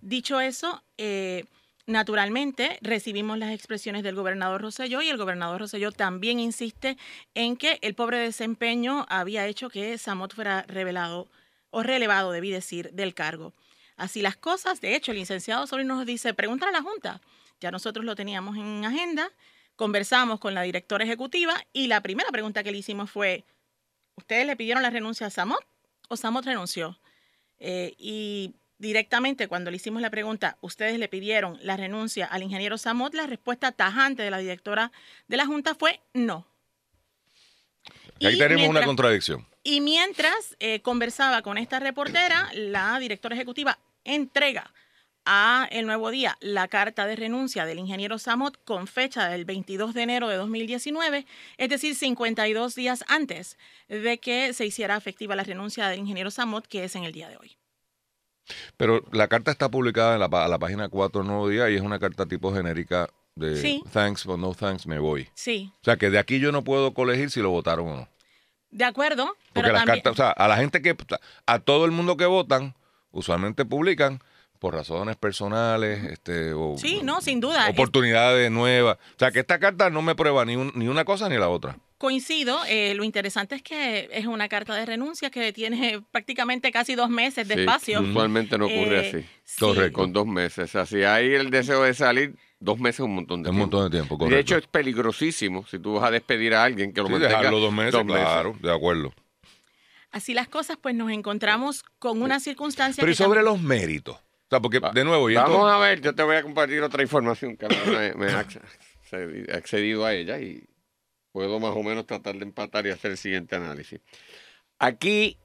Dicho 0.00 0.40
eso, 0.40 0.82
eh, 0.96 1.44
naturalmente 1.86 2.78
recibimos 2.82 3.38
las 3.38 3.52
expresiones 3.52 4.02
del 4.02 4.14
gobernador 4.14 4.60
Rosselló 4.62 5.02
y 5.02 5.08
el 5.08 5.16
gobernador 5.16 5.60
Rosselló 5.60 5.92
también 5.92 6.40
insiste 6.40 6.96
en 7.34 7.56
que 7.56 7.78
el 7.82 7.94
pobre 7.94 8.18
desempeño 8.18 9.06
había 9.08 9.46
hecho 9.46 9.70
que 9.70 9.96
Samot 9.98 10.34
fuera 10.34 10.62
revelado 10.68 11.28
o 11.70 11.82
relevado, 11.82 12.32
debí 12.32 12.50
decir, 12.50 12.90
del 12.92 13.14
cargo. 13.14 13.54
Así 13.96 14.22
las 14.22 14.36
cosas, 14.36 14.80
de 14.80 14.96
hecho, 14.96 15.12
el 15.12 15.18
licenciado 15.18 15.66
Sobrino 15.66 15.96
nos 15.96 16.06
dice, 16.06 16.34
pregúntale 16.34 16.70
a 16.70 16.80
la 16.80 16.82
Junta. 16.82 17.20
Ya 17.60 17.70
nosotros 17.70 18.04
lo 18.04 18.16
teníamos 18.16 18.56
en 18.56 18.84
agenda, 18.84 19.30
conversamos 19.76 20.40
con 20.40 20.54
la 20.54 20.62
directora 20.62 21.04
ejecutiva 21.04 21.54
y 21.72 21.86
la 21.86 22.00
primera 22.00 22.30
pregunta 22.30 22.62
que 22.62 22.72
le 22.72 22.78
hicimos 22.78 23.10
fue, 23.10 23.44
¿ustedes 24.16 24.46
le 24.46 24.56
pidieron 24.56 24.82
la 24.82 24.90
renuncia 24.90 25.26
a 25.26 25.30
Samot 25.30 25.62
o 26.08 26.16
Samot 26.16 26.44
renunció? 26.44 26.98
Eh, 27.58 27.94
y 27.98 28.54
directamente 28.80 29.46
cuando 29.46 29.70
le 29.70 29.76
hicimos 29.76 30.02
la 30.02 30.10
pregunta, 30.10 30.56
¿ustedes 30.60 30.98
le 30.98 31.06
pidieron 31.08 31.58
la 31.62 31.76
renuncia 31.76 32.26
al 32.26 32.42
ingeniero 32.42 32.76
Samot? 32.78 33.14
La 33.14 33.26
respuesta 33.28 33.70
tajante 33.72 34.22
de 34.24 34.30
la 34.30 34.38
directora 34.38 34.90
de 35.28 35.36
la 35.36 35.46
Junta 35.46 35.74
fue 35.76 36.00
no. 36.14 36.46
Ahí 38.22 38.34
Y 38.34 38.38
tenemos 38.38 38.62
una 38.64 38.80
mientras- 38.80 38.86
contradicción. 38.86 39.46
y 39.62 39.80
mientras 39.80 40.56
eh, 40.58 40.80
conversaba 40.80 41.42
con 41.42 41.56
esta 41.58 41.78
reportera, 41.78 42.50
la 42.54 42.98
directora 42.98 43.34
ejecutiva 43.36 43.78
entrega 44.04 44.72
a 45.26 45.68
El 45.70 45.86
Nuevo 45.86 46.10
Día 46.10 46.36
la 46.40 46.66
carta 46.66 47.06
de 47.06 47.14
renuncia 47.14 47.66
del 47.66 47.78
ingeniero 47.78 48.18
Samot 48.18 48.62
con 48.64 48.86
fecha 48.86 49.28
del 49.28 49.44
22 49.44 49.92
de 49.94 50.02
enero 50.02 50.28
de 50.28 50.36
2019, 50.36 51.26
es 51.58 51.68
decir, 51.68 51.94
52 51.94 52.74
días 52.74 53.04
antes 53.08 53.58
de 53.88 54.18
que 54.18 54.52
se 54.54 54.64
hiciera 54.66 54.96
efectiva 54.96 55.36
la 55.36 55.44
renuncia 55.44 55.88
del 55.88 56.00
ingeniero 56.00 56.30
Samot, 56.30 56.66
que 56.66 56.84
es 56.84 56.96
en 56.96 57.04
el 57.04 57.12
día 57.12 57.28
de 57.28 57.36
hoy. 57.36 57.56
Pero 58.76 59.04
la 59.12 59.28
carta 59.28 59.50
está 59.50 59.68
publicada 59.70 60.14
en 60.14 60.20
la, 60.20 60.26
a 60.26 60.48
la 60.48 60.58
página 60.58 60.88
4 60.88 61.20
del 61.20 61.28
Nuevo 61.28 61.48
Día 61.48 61.70
y 61.70 61.76
es 61.76 61.82
una 61.82 61.98
carta 61.98 62.26
tipo 62.26 62.52
genérica 62.52 63.08
de 63.36 63.56
Sí. 63.56 63.82
thanks 63.92 64.24
but 64.26 64.38
no 64.38 64.54
thanks, 64.54 64.86
me 64.86 64.98
voy. 64.98 65.28
Sí, 65.34 65.72
O 65.80 65.84
sea, 65.84 65.96
que 65.96 66.10
de 66.10 66.18
aquí 66.18 66.40
yo 66.40 66.50
no 66.52 66.64
puedo 66.64 66.92
colegir 66.94 67.30
si 67.30 67.40
lo 67.40 67.50
votaron 67.50 67.88
o 67.88 67.96
no. 67.96 68.08
de 68.72 68.84
acuerdo. 68.84 69.26
Porque 69.26 69.38
Pero 69.52 69.72
las 69.72 69.84
también, 69.84 70.02
cartas, 70.04 70.12
o 70.12 70.16
sea, 70.16 70.30
a 70.30 70.48
la 70.48 70.56
gente 70.56 70.80
que, 70.82 70.96
a 71.46 71.58
todo 71.58 71.84
el 71.84 71.90
mundo 71.90 72.16
que 72.16 72.26
votan, 72.26 72.74
usualmente 73.10 73.64
publican 73.64 74.20
por 74.60 74.74
razones 74.74 75.16
personales, 75.16 76.04
este, 76.04 76.52
o 76.52 76.76
Sí, 76.78 77.00
no, 77.02 77.20
sin 77.20 77.40
duda. 77.40 77.66
Es- 77.66 77.72
oportunidades 77.72 78.50
nuevas. 78.50 78.96
O 78.96 79.18
sea, 79.18 79.30
que 79.32 79.40
esta 79.40 79.58
carta 79.58 79.90
no 79.90 80.02
me 80.02 80.14
prueba 80.14 80.44
ni, 80.44 80.54
un- 80.56 80.72
ni 80.74 80.86
una 80.86 81.04
cosa 81.04 81.28
ni 81.28 81.36
la 81.36 81.48
otra. 81.48 81.78
Coincido, 82.00 82.58
eh, 82.66 82.94
lo 82.94 83.04
interesante 83.04 83.56
es 83.56 83.62
que 83.62 84.08
es 84.10 84.24
una 84.24 84.48
carta 84.48 84.74
de 84.74 84.86
renuncia 84.86 85.28
que 85.30 85.52
tiene 85.52 86.00
prácticamente 86.12 86.72
casi 86.72 86.94
dos 86.94 87.10
meses 87.10 87.46
de 87.46 87.56
Sí, 87.56 87.60
espacio. 87.60 88.00
Usualmente 88.00 88.56
no 88.56 88.64
ocurre 88.64 89.06
Eh, 89.10 89.26
así. 89.44 89.92
Con 89.92 90.10
dos 90.14 90.26
meses. 90.26 90.74
Así 90.76 91.02
hay 91.02 91.34
el 91.34 91.50
deseo 91.50 91.82
de 91.82 91.92
salir, 91.92 92.36
dos 92.58 92.78
meses 92.78 93.00
es 93.00 93.04
un 93.04 93.16
montón 93.16 93.42
de 93.42 93.50
Un 93.50 93.56
tiempo. 93.56 93.76
montón 93.76 93.90
de 93.92 93.98
tiempo, 93.98 94.14
Y 94.14 94.16
correcto. 94.18 94.34
de 94.34 94.40
hecho, 94.40 94.56
es 94.56 94.66
peligrosísimo 94.66 95.66
si 95.66 95.78
tú 95.78 95.92
vas 95.92 96.04
a 96.04 96.10
despedir 96.10 96.54
a 96.54 96.64
alguien 96.64 96.94
que 96.94 97.02
lo 97.02 97.08
Sí, 97.08 97.12
mantenga 97.12 97.36
dejarlo 97.36 97.60
dos 97.60 97.72
meses, 97.74 98.02
claro, 98.06 98.56
de 98.62 98.72
acuerdo. 98.72 99.12
Así 100.10 100.32
las 100.32 100.48
cosas, 100.48 100.78
pues 100.80 100.94
nos 100.94 101.10
encontramos 101.12 101.84
con 101.98 102.22
una 102.22 102.40
circunstancia 102.40 103.02
Pero 103.02 103.12
y 103.12 103.14
sobre 103.14 103.40
también- 103.42 103.44
los 103.58 103.62
méritos. 103.62 104.16
O 104.16 104.48
sea, 104.48 104.60
porque, 104.60 104.78
Va- 104.78 104.92
de 104.92 105.04
nuevo, 105.04 105.28
y 105.28 105.34
Vamos 105.34 105.70
a 105.70 105.76
ver, 105.76 106.00
yo 106.00 106.14
te 106.14 106.22
voy 106.22 106.36
a 106.36 106.42
compartir 106.42 106.80
otra 106.80 107.02
información 107.02 107.58
que 107.58 107.68
me, 107.68 108.14
me 108.14 108.32
ha 108.32 108.42
accedi- 108.42 109.54
accedido 109.54 110.06
a 110.06 110.14
ella 110.14 110.40
y 110.40 110.64
puedo 111.32 111.60
más 111.60 111.74
o 111.76 111.82
menos 111.82 112.06
tratar 112.06 112.36
de 112.36 112.44
empatar 112.44 112.86
y 112.86 112.90
hacer 112.90 113.12
el 113.12 113.16
siguiente 113.16 113.56
análisis. 113.56 114.00
Aquí, 114.78 115.38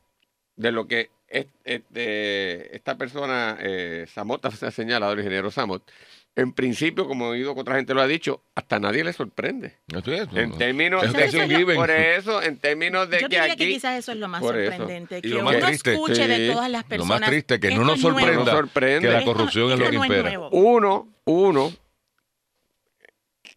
de 0.56 0.72
lo 0.72 0.88
que 0.88 1.10
es- 1.28 1.48
este, 1.64 2.76
esta 2.76 2.98
persona, 2.98 3.58
eh, 3.62 4.06
Samot, 4.14 4.50
se 4.56 4.66
ha 4.68 4.72
señalado, 4.72 5.14
el 5.14 5.20
ingeniero 5.20 5.52
Samot, 5.52 5.90
en 6.38 6.52
principio, 6.52 7.08
como 7.08 7.28
he 7.28 7.30
oído 7.30 7.56
que 7.56 7.62
otra 7.62 7.76
gente 7.76 7.94
lo 7.94 8.02
ha 8.02 8.08
dicho, 8.08 8.44
hasta 8.56 8.78
nadie 8.78 9.06
le 9.06 9.14
sorprende. 9.14 9.78
Esto 9.88 10.12
es- 10.12 10.28
En 10.34 10.58
términos 10.58 11.02
es 11.04 11.14
Eso 11.14 11.38
sería- 11.38 11.58
given. 11.60 11.76
Por 11.78 11.90
eso, 11.92 12.42
en 12.42 12.58
términos 12.58 13.10
de 13.10 13.22
Yo 13.22 13.30
que 13.30 13.36
diría 13.40 13.54
aquí... 13.54 13.66
que 13.66 13.68
quizás 13.74 13.98
eso 14.00 14.12
es 14.12 14.18
lo 14.18 14.28
más 14.28 14.42
eso. 14.42 14.52
sorprendente, 14.52 15.22
que 15.22 15.28
lo 15.30 15.44
más 15.44 15.56
uno 15.56 15.66
triste. 15.68 15.94
escuche 15.94 16.28
de 16.28 16.52
todas 16.52 16.70
las 16.70 16.84
Lo 16.84 16.90
personas. 16.90 17.22
más 17.22 17.30
triste 17.30 17.60
que 17.62 17.74
no 17.76 17.86
nos 17.86 17.96
es 17.96 18.02
sorprenda 18.02 18.34
No 18.44 18.46
sorprende. 18.52 19.08
que 19.08 19.14
la 19.14 19.20
Esto- 19.20 19.34
corrupción 19.34 19.68
es 19.68 19.74
esto 19.80 19.84
lo 19.86 19.92
que 19.92 19.98
no 19.98 20.06
impera. 20.06 20.40
Uno, 20.52 21.08
uno, 21.26 21.72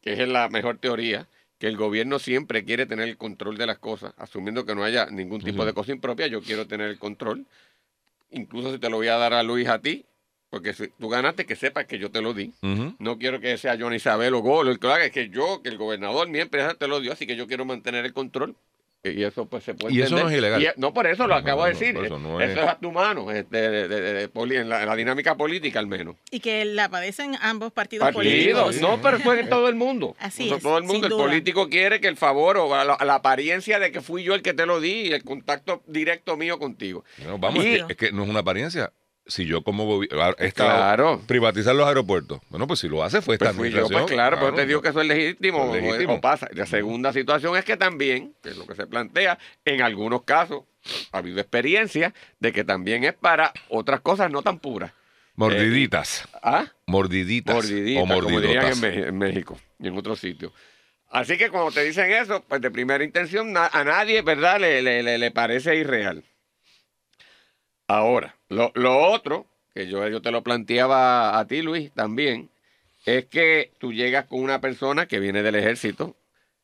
que 0.01 0.13
es 0.13 0.29
la 0.29 0.49
mejor 0.49 0.79
teoría, 0.79 1.27
que 1.59 1.67
el 1.67 1.77
gobierno 1.77 2.19
siempre 2.19 2.65
quiere 2.65 2.87
tener 2.87 3.09
el 3.09 3.17
control 3.17 3.59
de 3.59 3.67
las 3.67 3.79
cosas, 3.79 4.15
asumiendo 4.17 4.65
que 4.65 4.75
no 4.75 4.85
haya 4.85 5.07
ningún 5.07 5.43
tipo 5.43 5.65
de 5.65 5.73
cosa 5.73 5.93
impropia, 5.93 6.29
yo 6.29 6.41
quiero 6.41 6.67
tener 6.67 6.89
el 6.89 6.99
control. 6.99 7.47
Incluso 8.31 8.73
si 8.73 8.79
te 8.79 8.89
lo 8.89 8.97
voy 8.97 9.09
a 9.09 9.17
dar 9.17 9.35
a 9.35 9.43
Luis 9.43 9.69
a 9.69 9.81
ti, 9.81 10.05
porque 10.51 10.73
si 10.73 10.89
tú 10.89 11.09
ganaste, 11.09 11.47
que 11.47 11.57
sepas 11.57 11.87
que 11.87 11.99
yo 11.99 12.11
te 12.11 12.23
lo 12.23 12.33
di. 12.33 12.53
No 12.99 13.19
quiero 13.19 13.41
que 13.41 13.59
sea 13.59 13.77
John 13.79 13.95
Isabel 13.95 14.35
o 14.35 14.41
Golo, 14.41 14.71
el 14.71 14.79
que 14.79 14.87
lo 14.87 14.93
haga, 14.93 15.05
es 15.07 15.13
que 15.13 15.29
yo, 15.31 15.61
que 15.63 15.69
el 15.69 15.79
gobernador, 15.79 16.29
mi 16.29 16.39
empresa 16.39 16.75
te 16.75 16.87
lo 16.87 17.01
dio, 17.01 17.13
así 17.13 17.27
que 17.27 17.37
yo 17.37 17.47
quiero 17.47 17.65
mantener 17.65 18.05
el 18.05 18.13
control. 18.13 18.55
Y 19.05 19.23
eso 19.23 19.47
pues 19.47 19.63
se 19.63 19.75
puede 19.75 19.95
Y 19.95 19.99
eso 20.03 20.17
entender. 20.17 20.25
no 20.25 20.31
es 20.31 20.39
ilegal. 20.39 20.63
Y- 20.63 20.81
no, 20.81 20.93
por 20.93 21.07
eso 21.07 21.23
lo 21.29 21.35
No, 21.35 21.35
acabo 21.37 21.61
no, 21.61 21.67
de 21.67 21.73
decir. 21.73 21.97
eso 22.05 22.19
no 22.19 22.41
eso 22.41 22.51
es- 22.53 22.59
es 22.59 22.65
a 22.65 22.79
tu 22.81 22.91
mano, 22.91 23.31
este, 23.31 23.57
de- 23.71 23.89
de- 23.89 24.01
de- 24.01 24.13
de 24.13 24.29
poli- 24.29 24.57
en, 24.57 24.69
la, 24.69 24.83
en 24.83 24.89
la 24.89 24.97
dinámica 24.97 25.37
política 25.37 25.79
al 25.79 25.87
menos. 25.87 26.17
Y 26.33 26.41
que 26.41 26.65
la 26.65 26.89
padecen 26.89 27.37
ambos 27.41 27.73
partidos 27.73 28.07
Partidos, 28.13 28.25
políticos. 28.65 28.81
no, 28.81 29.01
pero 29.01 29.21
fue 29.21 29.39
en 29.39 29.49
todo 29.49 29.69
el 29.69 29.77
mundo. 29.77 30.17
Así 30.21 30.45
O 30.47 30.49
sea, 30.49 30.57
es, 30.57 30.63
Todo 30.65 30.79
el 30.79 30.85
mundo, 30.85 31.07
el 31.07 31.11
duda. 31.13 31.25
político 31.27 31.69
quiere 31.69 32.01
que 32.01 32.09
el 32.09 32.17
favor 32.17 32.57
o 32.59 32.69
la, 32.75 32.85
la 33.05 33.15
apariencia 33.15 33.79
de 33.79 33.93
que 33.93 34.01
fui 34.01 34.25
yo 34.25 34.35
el 34.35 34.43
que 34.43 34.53
te 34.53 34.67
lo 34.67 34.81
di 34.81 35.03
y 35.09 35.13
el 35.13 35.23
contacto 35.23 35.81
directo 35.87 36.37
mío 36.37 36.59
contigo. 36.59 37.05
No, 37.25 37.39
vamos, 37.39 37.65
Y- 37.65 37.75
es, 37.77 37.85
que, 37.85 37.93
es 37.93 37.97
que 37.99 38.13
no 38.13 38.25
es 38.25 38.29
una 38.29 38.41
apariencia. 38.41 38.93
Si 39.29 39.45
yo 39.45 39.63
como 39.63 39.85
gobierno 39.85 40.35
he 40.39 40.47
estado 40.47 40.71
Claro. 40.71 41.23
privatizar 41.27 41.75
los 41.75 41.87
aeropuertos, 41.87 42.41
bueno, 42.49 42.67
pues 42.67 42.81
si 42.81 42.89
lo 42.89 43.05
hace 43.05 43.21
fue 43.23 43.35
esta 43.35 43.47
Pues 43.47 43.57
fui 43.57 43.71
yo, 43.71 43.77
administración. 43.87 44.03
pues 44.09 44.13
claro, 44.15 44.39
pero 44.41 44.55
te 44.55 44.67
digo 44.67 44.81
que 44.83 44.89
eso 44.89 45.01
es 45.03 45.07
legítimo, 45.07 45.75
es 45.75 45.83
legítimo. 45.83 46.15
O, 46.15 46.21
pasa. 46.21 46.49
La 46.53 46.65
segunda 46.67 47.13
situación 47.13 47.57
es 47.57 47.65
que 47.65 47.77
también, 47.77 48.35
que 48.43 48.49
es 48.51 48.57
lo 48.57 48.67
que 48.67 48.75
se 48.75 48.87
plantea, 48.87 49.39
en 49.65 49.83
algunos 49.83 50.23
casos 50.23 50.63
ha 51.13 51.19
habido 51.19 51.39
experiencia 51.41 52.15
de 52.41 52.53
que 52.53 52.65
también 52.65 53.05
es 53.05 53.13
para 53.15 53.53
otras 53.69 54.01
cosas 54.01 54.31
no 54.31 54.43
tan 54.43 54.59
puras. 54.59 54.93
Mordiditas. 55.35 56.27
¿Ah? 56.43 56.65
mordiditas. 56.87 57.55
Mordidita, 57.55 58.01
o 58.03 58.07
como 58.09 58.41
dirían 58.41 58.73
en, 58.83 59.19
México 59.19 59.57
y 59.79 59.87
en 59.89 59.97
otros 59.97 60.19
sitios. 60.19 60.53
Así 61.11 61.37
que 61.39 61.49
cuando 61.51 61.71
te 61.71 61.85
dicen 61.85 62.11
eso, 62.11 62.43
pues 62.49 62.61
de 62.61 62.71
primera 62.71 63.05
intención 63.05 63.55
a 63.57 63.85
nadie, 63.85 64.21
¿verdad? 64.23 64.59
Le, 64.61 64.83
le- 64.83 65.03
le- 65.03 65.17
le 65.19 65.31
parece 65.31 65.77
irreal. 65.77 66.25
Ahora, 67.89 68.37
lo, 68.51 68.71
otro, 69.11 69.47
que 69.75 69.89
yo, 69.89 70.07
yo 70.09 70.21
te 70.21 70.31
lo 70.31 70.43
planteaba 70.43 71.39
a 71.39 71.47
ti, 71.47 71.63
Luis, 71.63 71.91
también, 71.93 72.51
es 73.07 73.27
que 73.27 73.73
tú 73.79 73.93
llegas 73.95 74.27
con 74.27 74.41
una 74.43 74.61
persona 74.61 75.07
que 75.07 75.21
viene 75.21 75.43
del 75.43 75.55
ejército, 75.55 76.15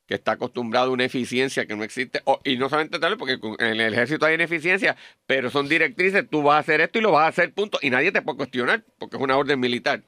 que 0.07 0.15
está 0.17 0.33
acostumbrado 0.33 0.91
a 0.91 0.93
una 0.93 1.05
eficiencia 1.05 1.67
que 1.67 1.77
no 1.77 1.85
existe, 1.85 2.23
y 2.45 2.59
no 2.59 2.69
solamente 2.69 2.99
tal, 2.99 3.17
porque 3.17 3.39
en 3.59 3.81
el 3.81 3.95
ejército 3.95 4.27
hay 4.27 4.35
ineficiencia, 4.35 4.97
pero 5.27 5.51
son 5.51 5.67
directrices, 5.69 6.29
tú 6.29 6.43
vas 6.43 6.57
a 6.57 6.59
hacer 6.59 6.83
esto 6.83 6.99
y 6.99 7.03
lo 7.03 7.13
vas 7.13 7.25
a 7.25 7.29
hacer, 7.29 7.55
punto, 7.55 7.79
y 7.81 7.89
nadie 7.91 8.13
te 8.13 8.21
puede 8.23 8.37
cuestionar, 8.37 8.85
porque 8.99 9.17
es 9.17 9.23
una 9.23 9.39
orden 9.39 9.61
militar. 9.61 10.03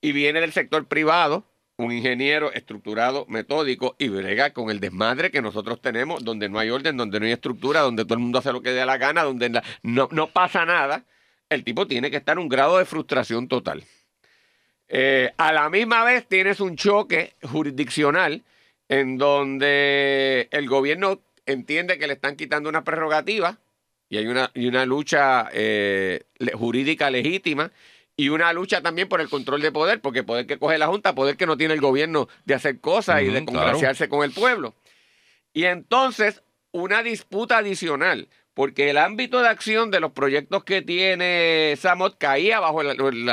Y 0.00 0.12
viene 0.12 0.40
del 0.40 0.52
sector 0.52 0.86
privado, 0.88 1.44
un 1.78 1.92
ingeniero 1.92 2.52
estructurado, 2.52 3.24
metódico, 3.28 3.94
y 3.98 4.08
brega 4.08 4.52
con 4.52 4.68
el 4.68 4.80
desmadre 4.80 5.30
que 5.30 5.40
nosotros 5.40 5.80
tenemos, 5.80 6.24
donde 6.24 6.48
no 6.48 6.58
hay 6.58 6.70
orden, 6.70 6.96
donde 6.96 7.20
no 7.20 7.26
hay 7.26 7.32
estructura, 7.32 7.80
donde 7.80 8.04
todo 8.04 8.14
el 8.14 8.20
mundo 8.20 8.40
hace 8.40 8.52
lo 8.52 8.60
que 8.60 8.70
dé 8.70 8.84
la 8.84 8.98
gana, 8.98 9.22
donde 9.22 9.62
no, 9.82 10.08
no 10.10 10.26
pasa 10.26 10.66
nada. 10.66 11.04
El 11.48 11.62
tipo 11.62 11.86
tiene 11.86 12.10
que 12.10 12.16
estar 12.16 12.36
en 12.36 12.42
un 12.42 12.48
grado 12.48 12.78
de 12.78 12.84
frustración 12.84 13.46
total. 13.46 13.84
Eh, 14.88 15.32
a 15.36 15.52
la 15.52 15.70
misma 15.70 16.02
vez 16.02 16.26
tienes 16.26 16.58
un 16.60 16.74
choque 16.74 17.34
jurisdiccional 17.42 18.42
en 18.88 19.16
donde 19.16 20.48
el 20.50 20.68
gobierno 20.68 21.20
entiende 21.46 21.98
que 21.98 22.08
le 22.08 22.14
están 22.14 22.34
quitando 22.34 22.68
una 22.68 22.82
prerrogativa 22.82 23.58
y 24.08 24.16
hay 24.16 24.26
una, 24.26 24.50
y 24.54 24.66
una 24.66 24.84
lucha 24.84 25.48
eh, 25.52 26.24
jurídica 26.54 27.10
legítima 27.10 27.70
y 28.18 28.30
una 28.30 28.52
lucha 28.52 28.82
también 28.82 29.08
por 29.08 29.20
el 29.20 29.30
control 29.30 29.62
de 29.62 29.70
poder, 29.70 30.00
porque 30.00 30.24
poder 30.24 30.44
que 30.48 30.58
coge 30.58 30.76
la 30.76 30.88
Junta, 30.88 31.14
poder 31.14 31.36
que 31.36 31.46
no 31.46 31.56
tiene 31.56 31.74
el 31.74 31.80
gobierno 31.80 32.28
de 32.44 32.54
hacer 32.54 32.80
cosas 32.80 33.22
y 33.22 33.26
de 33.26 33.44
congraciarse 33.44 34.08
con 34.08 34.24
el 34.24 34.32
pueblo. 34.32 34.74
Y 35.52 35.66
entonces, 35.66 36.42
una 36.72 37.04
disputa 37.04 37.58
adicional, 37.58 38.28
porque 38.58 38.90
el 38.90 38.98
ámbito 38.98 39.40
de 39.40 39.46
acción 39.46 39.92
de 39.92 40.00
los 40.00 40.10
proyectos 40.10 40.64
que 40.64 40.82
tiene 40.82 41.74
Samot 41.76 42.18
caía 42.18 42.58
bajo 42.58 42.82
el 42.82 43.30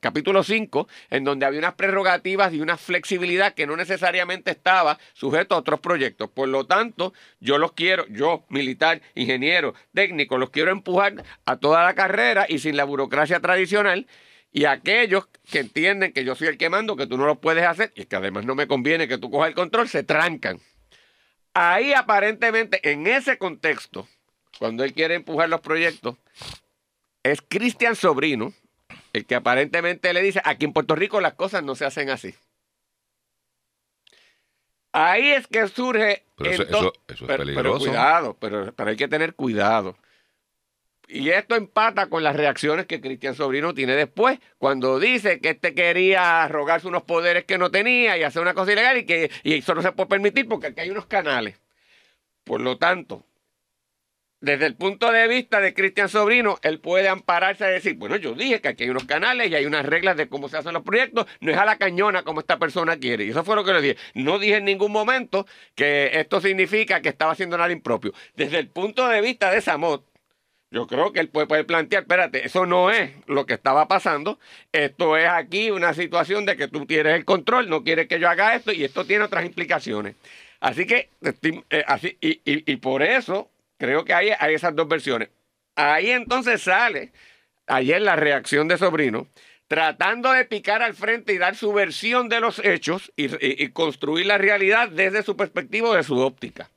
capítulo 0.00 0.44
5, 0.44 0.86
en 1.10 1.24
donde 1.24 1.44
había 1.44 1.58
unas 1.58 1.74
prerrogativas 1.74 2.54
y 2.54 2.60
una 2.60 2.76
flexibilidad 2.76 3.54
que 3.54 3.66
no 3.66 3.76
necesariamente 3.76 4.52
estaba 4.52 5.00
sujeto 5.12 5.56
a 5.56 5.58
otros 5.58 5.80
proyectos. 5.80 6.30
Por 6.30 6.50
lo 6.50 6.66
tanto, 6.66 7.12
yo 7.40 7.58
los 7.58 7.72
quiero, 7.72 8.06
yo, 8.10 8.44
militar, 8.48 9.02
ingeniero, 9.16 9.74
técnico, 9.92 10.38
los 10.38 10.50
quiero 10.50 10.70
empujar 10.70 11.24
a 11.44 11.56
toda 11.56 11.82
la 11.82 11.96
carrera 11.96 12.46
y 12.48 12.60
sin 12.60 12.76
la 12.76 12.84
burocracia 12.84 13.40
tradicional. 13.40 14.06
Y 14.52 14.66
aquellos 14.66 15.26
que 15.50 15.58
entienden 15.58 16.12
que 16.12 16.24
yo 16.24 16.36
soy 16.36 16.46
el 16.46 16.58
que 16.58 16.70
mando, 16.70 16.94
que 16.94 17.08
tú 17.08 17.18
no 17.18 17.26
lo 17.26 17.40
puedes 17.40 17.64
hacer, 17.64 17.90
y 17.96 18.04
que 18.04 18.14
además 18.14 18.44
no 18.44 18.54
me 18.54 18.68
conviene 18.68 19.08
que 19.08 19.18
tú 19.18 19.32
cojas 19.32 19.48
el 19.48 19.56
control, 19.56 19.88
se 19.88 20.04
trancan. 20.04 20.60
Ahí 21.54 21.92
aparentemente, 21.92 22.92
en 22.92 23.08
ese 23.08 23.36
contexto, 23.36 24.06
cuando 24.58 24.84
él 24.84 24.92
quiere 24.92 25.14
empujar 25.14 25.48
los 25.48 25.60
proyectos, 25.60 26.16
es 27.22 27.42
Cristian 27.46 27.96
Sobrino 27.96 28.52
el 29.12 29.24
que 29.26 29.34
aparentemente 29.34 30.12
le 30.12 30.22
dice, 30.22 30.40
aquí 30.44 30.64
en 30.66 30.72
Puerto 30.72 30.94
Rico 30.94 31.20
las 31.20 31.34
cosas 31.34 31.62
no 31.62 31.74
se 31.74 31.84
hacen 31.84 32.10
así. 32.10 32.34
Ahí 34.92 35.30
es 35.32 35.46
que 35.46 35.66
surge... 35.68 36.24
Pero 36.36 36.50
eso- 36.50 36.62
ento- 36.64 36.68
eso- 36.78 36.92
eso 37.08 37.14
es 37.14 37.18
pero- 37.18 37.26
pero 37.26 37.44
peligroso. 37.44 37.78
cuidado, 37.78 38.36
pero, 38.40 38.72
pero 38.74 38.90
hay 38.90 38.96
que 38.96 39.08
tener 39.08 39.34
cuidado. 39.34 39.96
Y 41.06 41.30
esto 41.30 41.54
empata 41.54 42.08
con 42.08 42.22
las 42.22 42.36
reacciones 42.36 42.86
que 42.86 43.00
Cristian 43.00 43.34
Sobrino 43.34 43.72
tiene 43.74 43.94
después, 43.94 44.38
cuando 44.58 44.98
dice 44.98 45.40
que 45.40 45.50
este 45.50 45.74
quería 45.74 46.46
rogarse 46.48 46.86
unos 46.86 47.02
poderes 47.04 47.44
que 47.44 47.56
no 47.56 47.70
tenía 47.70 48.18
y 48.18 48.22
hacer 48.24 48.42
una 48.42 48.52
cosa 48.54 48.72
ilegal 48.72 48.98
y 48.98 49.06
que 49.06 49.30
y 49.42 49.54
eso 49.54 49.74
no 49.74 49.80
se 49.80 49.92
puede 49.92 50.08
permitir 50.10 50.46
porque 50.48 50.66
aquí 50.68 50.80
hay 50.80 50.90
unos 50.90 51.06
canales. 51.06 51.58
Por 52.44 52.60
lo 52.60 52.76
tanto, 52.76 53.24
desde 54.40 54.66
el 54.66 54.76
punto 54.76 55.10
de 55.10 55.26
vista 55.26 55.60
de 55.60 55.74
Cristian 55.74 56.08
Sobrino, 56.08 56.58
él 56.62 56.78
puede 56.78 57.08
ampararse 57.08 57.64
a 57.64 57.68
decir, 57.68 57.96
bueno, 57.96 58.16
yo 58.16 58.34
dije 58.34 58.60
que 58.60 58.68
aquí 58.68 58.84
hay 58.84 58.90
unos 58.90 59.04
canales 59.04 59.50
y 59.50 59.54
hay 59.56 59.66
unas 59.66 59.84
reglas 59.84 60.16
de 60.16 60.28
cómo 60.28 60.48
se 60.48 60.56
hacen 60.56 60.74
los 60.74 60.84
proyectos, 60.84 61.26
no 61.40 61.50
es 61.50 61.58
a 61.58 61.64
la 61.64 61.76
cañona 61.76 62.22
como 62.22 62.40
esta 62.40 62.58
persona 62.58 62.98
quiere. 62.98 63.24
Y 63.24 63.30
eso 63.30 63.42
fue 63.42 63.56
lo 63.56 63.64
que 63.64 63.72
le 63.72 63.82
dije. 63.82 63.96
No 64.14 64.38
dije 64.38 64.56
en 64.56 64.64
ningún 64.64 64.92
momento 64.92 65.46
que 65.74 66.10
esto 66.14 66.40
significa 66.40 67.02
que 67.02 67.08
estaba 67.08 67.32
haciendo 67.32 67.58
nada 67.58 67.72
impropio. 67.72 68.12
Desde 68.36 68.58
el 68.58 68.68
punto 68.68 69.08
de 69.08 69.20
vista 69.20 69.50
de 69.50 69.60
Samot, 69.60 70.04
yo 70.70 70.86
creo 70.86 71.12
que 71.12 71.20
él 71.20 71.30
puede, 71.30 71.64
plantear, 71.64 72.02
espérate, 72.02 72.46
eso 72.46 72.64
no 72.64 72.90
es 72.90 73.10
lo 73.26 73.44
que 73.46 73.54
estaba 73.54 73.88
pasando, 73.88 74.38
esto 74.70 75.16
es 75.16 75.26
aquí 75.26 75.70
una 75.70 75.94
situación 75.94 76.44
de 76.44 76.56
que 76.56 76.68
tú 76.68 76.86
tienes 76.86 77.14
el 77.14 77.24
control, 77.24 77.70
no 77.70 77.82
quieres 77.82 78.06
que 78.06 78.20
yo 78.20 78.28
haga 78.28 78.54
esto 78.54 78.72
y 78.72 78.84
esto 78.84 79.04
tiene 79.04 79.24
otras 79.24 79.46
implicaciones. 79.46 80.14
Así 80.60 80.86
que, 80.86 81.08
eh, 81.70 81.84
así, 81.86 82.18
y 82.20 82.76
por 82.76 83.02
eso 83.02 83.50
creo 83.78 84.04
que 84.04 84.12
hay, 84.12 84.30
hay 84.38 84.54
esas 84.54 84.76
dos 84.76 84.88
versiones. 84.88 85.30
Ahí 85.76 86.10
entonces 86.10 86.62
sale, 86.62 87.12
ayer 87.66 88.02
la 88.02 88.16
reacción 88.16 88.68
de 88.68 88.78
Sobrino, 88.78 89.28
tratando 89.68 90.32
de 90.32 90.44
picar 90.44 90.82
al 90.82 90.94
frente 90.94 91.32
y 91.32 91.38
dar 91.38 91.54
su 91.54 91.72
versión 91.72 92.28
de 92.28 92.40
los 92.40 92.58
hechos 92.64 93.12
y, 93.16 93.68
construir 93.68 94.26
la 94.26 94.38
realidad 94.38 94.88
desde 94.88 95.22
su 95.22 95.36
perspectiva 95.36 95.96
de 95.96 96.02
su 96.02 96.18
óptica. 96.18 96.70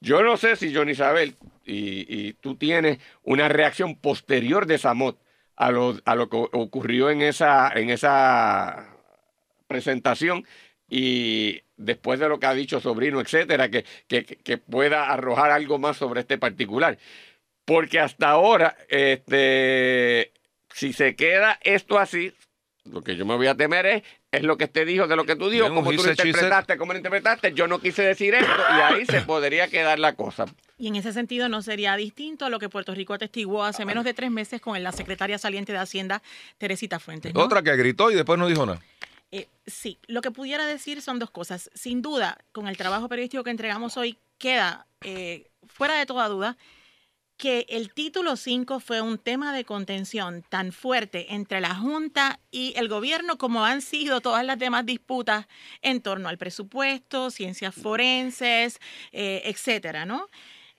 Yo 0.00 0.22
no 0.22 0.36
sé 0.36 0.56
si 0.56 0.74
John 0.74 0.88
Isabel 0.88 1.36
y, 1.64 2.06
y 2.08 2.32
tú 2.34 2.54
tienes 2.54 2.98
una 3.22 3.48
reacción 3.48 3.96
posterior 3.96 4.66
de 4.66 4.78
Samot 4.78 5.18
a 5.56 5.72
lo, 5.72 5.98
a 6.04 6.14
lo 6.14 6.28
que 6.28 6.36
ocurrió 6.36 7.10
en 7.10 7.20
esa, 7.20 7.72
en 7.74 7.90
esa 7.90 8.96
presentación 9.66 10.46
y 10.88 11.62
después 11.78 12.20
de 12.20 12.28
lo 12.28 12.38
que 12.38 12.46
ha 12.46 12.54
dicho 12.54 12.80
Sobrino, 12.80 13.20
etcétera, 13.20 13.70
que, 13.70 13.84
que, 14.06 14.24
que 14.24 14.58
pueda 14.58 15.10
arrojar 15.10 15.50
algo 15.50 15.78
más 15.78 15.96
sobre 15.96 16.20
este 16.20 16.36
particular. 16.36 16.98
Porque 17.64 18.00
hasta 18.00 18.30
ahora, 18.30 18.76
este, 18.88 20.32
si 20.74 20.92
se 20.92 21.16
queda 21.16 21.58
esto 21.62 21.98
así, 21.98 22.32
lo 22.84 23.02
que 23.02 23.16
yo 23.16 23.26
me 23.26 23.36
voy 23.36 23.46
a 23.46 23.54
temer 23.54 23.86
es, 23.86 24.02
es 24.30 24.42
lo 24.42 24.56
que 24.56 24.68
te 24.68 24.84
dijo 24.84 25.06
de 25.06 25.16
lo 25.16 25.24
que 25.24 25.36
tú 25.36 25.48
dijo, 25.48 25.64
Bien, 25.64 25.74
como 25.74 25.90
tú 25.90 26.02
lo 26.02 26.10
interpretaste, 26.10 26.76
como 26.76 26.92
lo 26.92 26.98
interpretaste, 26.98 27.52
yo 27.52 27.66
no 27.66 27.78
quise 27.78 28.02
decir 28.02 28.34
esto 28.34 28.52
y 28.76 28.80
ahí 28.80 29.06
se 29.06 29.22
podría 29.22 29.68
quedar 29.68 29.98
la 29.98 30.14
cosa. 30.14 30.46
Y 30.78 30.88
en 30.88 30.96
ese 30.96 31.12
sentido 31.12 31.48
no 31.48 31.60
sería 31.60 31.96
distinto 31.96 32.44
a 32.44 32.50
lo 32.50 32.58
que 32.58 32.68
Puerto 32.68 32.94
Rico 32.94 33.14
atestiguó 33.14 33.64
hace 33.64 33.84
menos 33.84 34.04
de 34.04 34.14
tres 34.14 34.30
meses 34.30 34.60
con 34.60 34.80
la 34.82 34.92
secretaria 34.92 35.38
saliente 35.38 35.72
de 35.72 35.78
Hacienda, 35.78 36.22
Teresita 36.56 37.00
Fuentes. 37.00 37.34
¿no? 37.34 37.40
Otra 37.40 37.62
que 37.62 37.74
gritó 37.76 38.10
y 38.10 38.14
después 38.14 38.38
no 38.38 38.46
dijo 38.46 38.64
nada. 38.64 38.80
Eh, 39.30 39.48
sí, 39.66 39.98
lo 40.06 40.22
que 40.22 40.30
pudiera 40.30 40.66
decir 40.66 41.02
son 41.02 41.18
dos 41.18 41.30
cosas. 41.30 41.70
Sin 41.74 42.02
duda, 42.02 42.38
con 42.52 42.68
el 42.68 42.76
trabajo 42.76 43.08
periodístico 43.08 43.44
que 43.44 43.50
entregamos 43.50 43.96
hoy, 43.96 44.18
queda 44.38 44.86
eh, 45.02 45.50
fuera 45.66 45.98
de 45.98 46.06
toda 46.06 46.28
duda 46.28 46.56
que 47.38 47.66
el 47.68 47.94
título 47.94 48.36
5 48.36 48.80
fue 48.80 49.00
un 49.00 49.16
tema 49.16 49.54
de 49.54 49.64
contención 49.64 50.42
tan 50.48 50.72
fuerte 50.72 51.34
entre 51.34 51.60
la 51.60 51.74
Junta 51.76 52.40
y 52.50 52.74
el 52.76 52.88
gobierno 52.88 53.38
como 53.38 53.64
han 53.64 53.80
sido 53.80 54.20
todas 54.20 54.44
las 54.44 54.58
demás 54.58 54.84
disputas 54.84 55.46
en 55.80 56.02
torno 56.02 56.28
al 56.28 56.36
presupuesto, 56.36 57.30
ciencias 57.30 57.76
forenses, 57.76 58.80
eh, 59.12 59.42
etcétera, 59.44 60.04
¿no? 60.04 60.28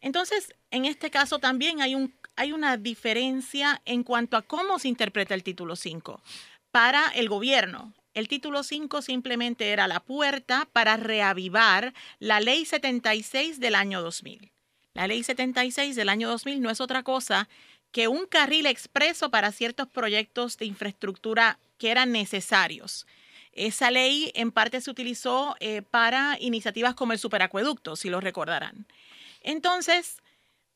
Entonces, 0.02 0.54
en 0.70 0.84
este 0.84 1.10
caso 1.10 1.40
también 1.40 1.82
hay, 1.82 1.96
un, 1.96 2.14
hay 2.36 2.52
una 2.52 2.76
diferencia 2.76 3.82
en 3.86 4.04
cuanto 4.04 4.36
a 4.36 4.42
cómo 4.42 4.80
se 4.80 4.90
interpreta 4.90 5.34
el 5.34 5.44
título 5.44 5.78
5 5.78 6.22
para 6.72 7.08
el 7.16 7.30
gobierno. 7.30 7.94
El 8.20 8.28
título 8.28 8.64
5 8.64 9.02
simplemente 9.02 9.70
era 9.70 9.88
la 9.88 10.02
puerta 10.02 10.68
para 10.74 10.98
reavivar 10.98 11.94
la 12.20 12.42
ley 12.42 12.66
76 12.66 13.62
del 13.62 13.76
año 13.76 14.02
2000. 14.02 14.52
La 14.94 15.08
ley 15.08 15.24
76 15.24 15.96
del 15.96 16.10
año 16.10 16.28
2000 16.28 16.60
no 16.62 16.70
es 16.70 16.82
otra 16.82 17.04
cosa 17.04 17.48
que 17.94 18.10
un 18.10 18.26
carril 18.26 18.66
expreso 18.66 19.32
para 19.32 19.54
ciertos 19.54 19.88
proyectos 19.88 20.58
de 20.58 20.66
infraestructura 20.66 21.60
que 21.78 21.92
eran 21.92 22.12
necesarios. 22.12 23.08
Esa 23.54 23.90
ley 23.90 24.34
en 24.36 24.52
parte 24.52 24.82
se 24.82 24.92
utilizó 24.92 25.56
eh, 25.62 25.82
para 25.82 26.36
iniciativas 26.42 26.96
como 26.96 27.14
el 27.14 27.20
superacueducto, 27.20 27.96
si 27.96 28.10
lo 28.10 28.20
recordarán. 28.20 28.86
Entonces, 29.44 30.18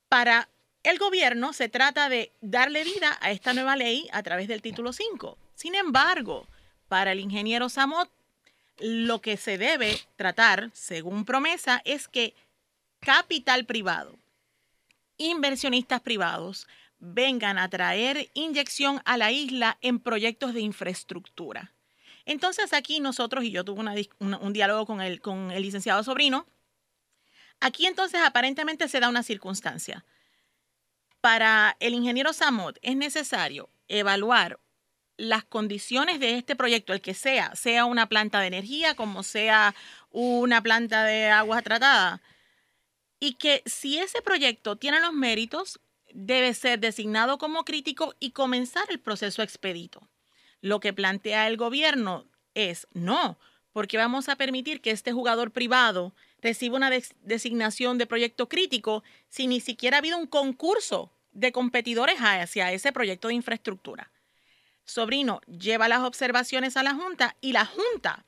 para 0.07 0.47
el 0.83 0.97
gobierno 0.97 1.51
se 1.51 1.67
trata 1.67 2.07
de 2.07 2.31
darle 2.39 2.85
vida 2.85 3.17
a 3.19 3.31
esta 3.31 3.53
nueva 3.53 3.75
ley 3.75 4.07
a 4.13 4.23
través 4.23 4.47
del 4.47 4.61
título 4.61 4.93
5. 4.93 5.37
Sin 5.55 5.75
embargo, 5.75 6.47
para 6.93 7.13
el 7.13 7.19
ingeniero 7.19 7.69
Samot, 7.69 8.07
lo 8.77 9.19
que 9.19 9.35
se 9.35 9.57
debe 9.57 9.99
tratar, 10.15 10.69
según 10.73 11.25
promesa, 11.25 11.81
es 11.85 12.07
que 12.07 12.35
capital 12.99 13.65
privado, 13.65 14.15
inversionistas 15.17 16.01
privados, 16.01 16.67
vengan 16.99 17.57
a 17.57 17.67
traer 17.67 18.29
inyección 18.35 19.01
a 19.05 19.17
la 19.17 19.31
isla 19.31 19.79
en 19.81 19.97
proyectos 19.97 20.53
de 20.53 20.61
infraestructura. 20.61 21.71
Entonces 22.27 22.73
aquí 22.73 22.99
nosotros, 22.99 23.43
y 23.43 23.49
yo 23.49 23.65
tuve 23.65 24.07
un 24.19 24.53
diálogo 24.53 24.85
con 24.85 25.01
el, 25.01 25.19
con 25.19 25.49
el 25.49 25.63
licenciado 25.63 26.03
Sobrino, 26.03 26.45
aquí 27.59 27.87
entonces 27.87 28.21
aparentemente 28.23 28.87
se 28.87 28.99
da 28.99 29.09
una 29.09 29.23
circunstancia. 29.23 30.05
Para 31.21 31.75
el 31.79 31.95
ingeniero 31.95 32.33
Samot 32.33 32.77
es 32.83 32.95
necesario 32.95 33.67
evaluar 33.87 34.59
las 35.17 35.43
condiciones 35.43 36.19
de 36.19 36.37
este 36.37 36.55
proyecto, 36.55 36.93
el 36.93 37.01
que 37.01 37.13
sea, 37.13 37.55
sea 37.55 37.85
una 37.85 38.07
planta 38.07 38.39
de 38.39 38.47
energía, 38.47 38.95
como 38.95 39.23
sea 39.23 39.75
una 40.11 40.61
planta 40.61 41.03
de 41.03 41.29
agua 41.29 41.61
tratada, 41.61 42.21
y 43.19 43.35
que 43.35 43.63
si 43.65 43.99
ese 43.99 44.21
proyecto 44.21 44.75
tiene 44.75 44.99
los 44.99 45.13
méritos, 45.13 45.79
debe 46.13 46.53
ser 46.53 46.79
designado 46.79 47.37
como 47.37 47.63
crítico 47.63 48.15
y 48.19 48.31
comenzar 48.31 48.85
el 48.89 48.99
proceso 48.99 49.41
expedito. 49.41 50.07
Lo 50.61 50.79
que 50.79 50.93
plantea 50.93 51.47
el 51.47 51.57
gobierno 51.57 52.25
es 52.53 52.87
no, 52.93 53.37
porque 53.71 53.97
vamos 53.97 54.29
a 54.29 54.35
permitir 54.35 54.81
que 54.81 54.91
este 54.91 55.11
jugador 55.11 55.51
privado 55.51 56.13
reciba 56.41 56.75
una 56.75 56.89
des- 56.89 57.15
designación 57.21 57.97
de 57.97 58.05
proyecto 58.05 58.47
crítico 58.47 59.03
si 59.29 59.47
ni 59.47 59.59
siquiera 59.59 59.97
ha 59.97 59.99
habido 59.99 60.17
un 60.17 60.27
concurso 60.27 61.11
de 61.31 61.51
competidores 61.51 62.17
hacia 62.19 62.71
ese 62.71 62.91
proyecto 62.91 63.29
de 63.29 63.33
infraestructura. 63.35 64.11
Sobrino 64.85 65.41
lleva 65.47 65.87
las 65.87 65.99
observaciones 66.01 66.77
a 66.77 66.83
la 66.83 66.93
Junta 66.93 67.35
y 67.41 67.53
la 67.53 67.65
Junta 67.65 68.25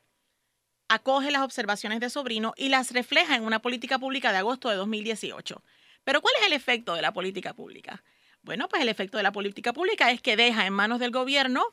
acoge 0.88 1.32
las 1.32 1.42
observaciones 1.42 2.00
de 2.00 2.10
Sobrino 2.10 2.54
y 2.58 2.70
las 2.70 2.92
refleja 2.92 3.36
en 3.36 3.44
una 3.44 3.60
política 3.60 4.00
pública 4.00 4.32
de 4.32 4.38
agosto 4.38 4.70
de 4.70 4.76
2018. 4.76 5.62
Pero 6.04 6.22
¿cuál 6.22 6.34
es 6.40 6.48
el 6.48 6.54
efecto 6.54 6.94
de 6.94 7.02
la 7.02 7.12
política 7.14 7.54
pública? 7.54 8.04
Bueno, 8.44 8.70
pues 8.70 8.82
el 8.84 8.90
efecto 8.90 9.18
de 9.18 9.24
la 9.24 9.32
política 9.32 9.74
pública 9.74 10.12
es 10.12 10.22
que 10.22 10.38
deja 10.38 10.66
en 10.68 10.74
manos 10.74 11.00
del 11.00 11.12
gobierno 11.12 11.66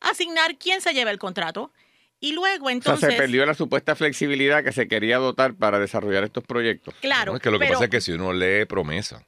asignar 0.00 0.56
quién 0.56 0.80
se 0.80 0.94
lleva 0.94 1.10
el 1.10 1.18
contrato 1.18 1.72
y 2.20 2.32
luego 2.32 2.66
O 2.66 2.68
sea, 2.68 2.72
entonces... 2.74 3.10
se 3.10 3.16
perdió 3.16 3.44
la 3.44 3.54
supuesta 3.54 3.96
flexibilidad 3.96 4.62
que 4.62 4.72
se 4.72 4.86
quería 4.86 5.18
dotar 5.18 5.54
para 5.54 5.78
desarrollar 5.80 6.22
estos 6.22 6.44
proyectos. 6.44 6.94
Claro, 7.00 7.32
No, 7.32 7.36
es 7.36 7.42
que 7.42 7.50
lo 7.50 7.58
que 7.58 7.64
pero- 7.64 7.74
pasa 7.74 7.84
es 7.86 7.90
que 7.90 8.00
si 8.00 8.12
uno 8.12 8.32
lee 8.32 8.64
promesa, 8.66 9.26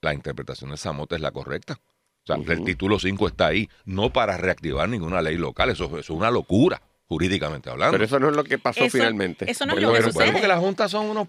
la 0.00 0.14
interpretación 0.14 0.70
de 0.70 0.76
Samot 0.76 1.12
es 1.12 1.20
la 1.20 1.32
correcta. 1.32 1.80
O 2.24 2.26
sea, 2.26 2.36
el 2.36 2.64
título 2.64 2.98
5 3.00 3.26
está 3.28 3.48
ahí, 3.48 3.68
no 3.84 4.12
para 4.12 4.36
reactivar 4.36 4.88
ninguna 4.88 5.20
ley 5.22 5.36
local. 5.36 5.70
Eso, 5.70 5.86
eso 5.86 5.96
es 5.98 6.10
una 6.10 6.30
locura, 6.30 6.80
jurídicamente 7.08 7.68
hablando. 7.68 7.92
Pero 7.92 8.04
eso 8.04 8.20
no 8.20 8.28
es 8.30 8.36
lo 8.36 8.44
que 8.44 8.58
pasó 8.58 8.84
Eso- 8.84 8.96
finalmente. 8.96 9.50
eso 9.50 9.66
no 9.66 9.72
es 9.72 9.76
Bueno, 9.76 9.88
lo 9.88 9.94
que 9.94 10.02
sucede. 10.02 10.14
bueno, 10.14 10.32
porque 10.34 10.48
las 10.48 10.58
juntas 10.60 10.90
son 10.90 11.06
unos... 11.06 11.28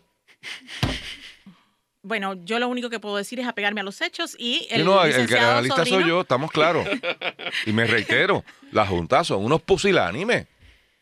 Bueno, 2.05 2.33
yo 2.43 2.59
lo 2.59 2.67
único 2.67 2.89
que 2.89 2.99
puedo 2.99 3.15
decir 3.15 3.39
es 3.39 3.47
apegarme 3.47 3.79
a 3.79 3.83
los 3.83 4.01
hechos 4.01 4.35
y 4.37 4.67
el 4.69 4.81
Sí, 4.81 4.83
no, 4.85 5.03
el 5.05 5.25
que 5.25 5.37
analista 5.39 5.85
soy 5.85 6.05
yo, 6.05 6.21
estamos 6.21 6.51
claros. 6.51 6.85
Y 7.65 7.71
me 7.71 7.85
reitero, 7.85 8.43
las 8.71 8.89
juntas 8.89 9.27
son 9.27 9.43
unos 9.45 9.61
pusilánimes. 9.61 10.47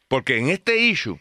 Porque 0.08 0.38
en 0.38 0.50
este 0.50 0.78
issue, 0.78 1.20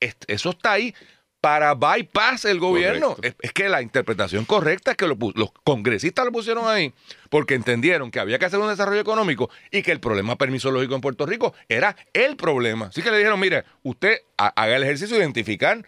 eso 0.00 0.50
está 0.50 0.72
ahí 0.72 0.94
para 1.40 1.74
bypass 1.74 2.44
el 2.44 2.58
gobierno. 2.60 3.16
Es, 3.22 3.52
que 3.52 3.68
la 3.68 3.82
interpretación 3.82 4.44
correcta 4.44 4.90
es 4.92 4.96
que 4.96 5.06
lo 5.06 5.16
los 5.34 5.52
congresistas 5.64 6.24
lo 6.24 6.32
pusieron 6.32 6.68
ahí 6.68 6.92
porque 7.30 7.54
entendieron 7.54 8.10
que 8.10 8.20
había 8.20 8.38
que 8.38 8.44
hacer 8.44 8.58
un 8.58 8.68
desarrollo 8.68 9.00
económico 9.00 9.50
y 9.70 9.82
que 9.82 9.92
el 9.92 10.00
problema 10.00 10.36
permisológico 10.36 10.94
en 10.94 11.00
Puerto 11.00 11.24
Rico 11.26 11.54
era 11.68 11.96
el 12.12 12.36
problema. 12.36 12.86
Así 12.86 13.02
que 13.02 13.10
le 13.10 13.18
dijeron, 13.18 13.40
mire, 13.40 13.64
usted 13.82 14.18
ha- 14.36 14.48
haga 14.48 14.76
el 14.76 14.82
ejercicio 14.82 15.16
de 15.16 15.22
identificar 15.22 15.84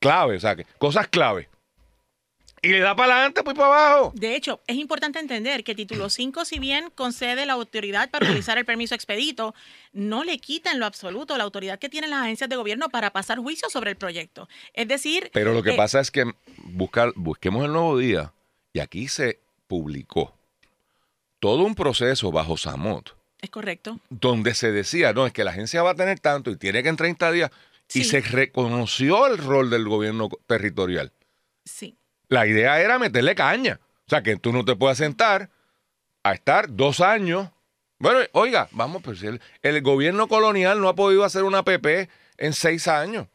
claves, 0.00 0.38
o 0.38 0.40
sea, 0.40 0.56
que, 0.56 0.64
cosas 0.78 1.08
clave. 1.08 1.48
Y 2.62 2.68
le 2.68 2.80
da 2.80 2.96
para 2.96 3.14
adelante, 3.14 3.42
pues 3.42 3.56
para 3.56 3.68
abajo. 3.68 4.12
De 4.14 4.34
hecho, 4.34 4.60
es 4.66 4.76
importante 4.76 5.18
entender 5.18 5.64
que 5.64 5.74
título 5.74 6.10
5, 6.10 6.44
si 6.44 6.58
bien 6.58 6.90
concede 6.94 7.46
la 7.46 7.54
autoridad 7.54 8.10
para 8.10 8.26
utilizar 8.26 8.58
el 8.58 8.64
permiso 8.64 8.94
expedito, 8.94 9.54
no 9.92 10.24
le 10.24 10.38
quita 10.38 10.72
en 10.72 10.80
lo 10.80 10.86
absoluto 10.86 11.36
la 11.36 11.44
autoridad 11.44 11.78
que 11.78 11.88
tienen 11.88 12.10
las 12.10 12.22
agencias 12.22 12.50
de 12.50 12.56
gobierno 12.56 12.88
para 12.88 13.12
pasar 13.12 13.38
juicio 13.38 13.70
sobre 13.70 13.90
el 13.90 13.96
proyecto. 13.96 14.48
Es 14.74 14.88
decir, 14.88 15.30
Pero 15.32 15.52
lo 15.52 15.62
que 15.62 15.74
eh, 15.74 15.76
pasa 15.76 16.00
es 16.00 16.10
que 16.10 16.24
buscar, 16.64 17.12
busquemos 17.14 17.64
el 17.64 17.72
nuevo 17.72 17.96
día 17.98 18.32
y 18.72 18.80
aquí 18.80 19.08
se 19.08 19.40
publicó 19.66 20.34
todo 21.40 21.62
un 21.62 21.74
proceso 21.74 22.32
bajo 22.32 22.56
Samot 22.56 23.16
es 23.40 23.50
correcto. 23.50 24.00
donde 24.10 24.54
se 24.54 24.72
decía, 24.72 25.12
no, 25.12 25.26
es 25.26 25.32
que 25.32 25.44
la 25.44 25.52
agencia 25.52 25.82
va 25.82 25.90
a 25.90 25.94
tener 25.94 26.18
tanto 26.18 26.50
y 26.50 26.56
tiene 26.56 26.82
que 26.82 26.88
en 26.88 26.96
30 26.96 27.30
días 27.32 27.50
y 27.94 28.04
se 28.04 28.20
reconoció 28.20 29.26
el 29.26 29.38
rol 29.38 29.70
del 29.70 29.88
gobierno 29.88 30.28
territorial. 30.46 31.12
Sí. 31.64 31.97
La 32.28 32.46
idea 32.46 32.80
era 32.80 32.98
meterle 32.98 33.34
caña. 33.34 33.80
O 34.06 34.10
sea, 34.10 34.22
que 34.22 34.36
tú 34.36 34.52
no 34.52 34.64
te 34.64 34.76
puedas 34.76 34.98
sentar 34.98 35.50
a 36.22 36.32
estar 36.32 36.74
dos 36.74 37.00
años. 37.00 37.50
Bueno, 37.98 38.20
oiga, 38.32 38.68
vamos, 38.70 39.02
pues 39.02 39.22
el, 39.22 39.40
el 39.62 39.82
gobierno 39.82 40.28
colonial 40.28 40.80
no 40.80 40.88
ha 40.88 40.94
podido 40.94 41.24
hacer 41.24 41.44
una 41.44 41.64
PP 41.64 42.08
en 42.38 42.52
seis 42.52 42.86
años. 42.86 43.26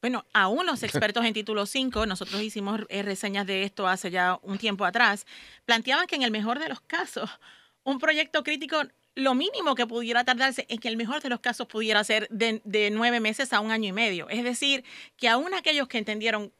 Bueno, 0.00 0.24
aún 0.32 0.66
los 0.66 0.82
expertos 0.84 1.24
en 1.24 1.32
título 1.32 1.66
5, 1.66 2.06
nosotros 2.06 2.40
hicimos 2.42 2.80
eh, 2.88 3.02
reseñas 3.02 3.46
de 3.46 3.62
esto 3.64 3.86
hace 3.86 4.10
ya 4.10 4.38
un 4.42 4.58
tiempo 4.58 4.84
atrás, 4.84 5.26
planteaban 5.64 6.06
que 6.06 6.16
en 6.16 6.22
el 6.22 6.30
mejor 6.30 6.58
de 6.58 6.68
los 6.68 6.80
casos, 6.80 7.30
un 7.82 7.98
proyecto 7.98 8.42
crítico, 8.42 8.82
lo 9.14 9.34
mínimo 9.34 9.74
que 9.74 9.86
pudiera 9.86 10.24
tardarse, 10.24 10.66
en 10.68 10.78
que 10.78 10.88
el 10.88 10.96
mejor 10.96 11.20
de 11.22 11.28
los 11.28 11.40
casos 11.40 11.66
pudiera 11.66 12.02
ser 12.04 12.28
de, 12.30 12.62
de 12.64 12.90
nueve 12.90 13.18
meses 13.20 13.52
a 13.52 13.60
un 13.60 13.72
año 13.72 13.88
y 13.88 13.92
medio. 13.92 14.28
Es 14.28 14.44
decir, 14.44 14.84
que 15.16 15.28
aún 15.28 15.54
aquellos 15.54 15.88
que 15.88 15.98
entendieron 15.98 16.52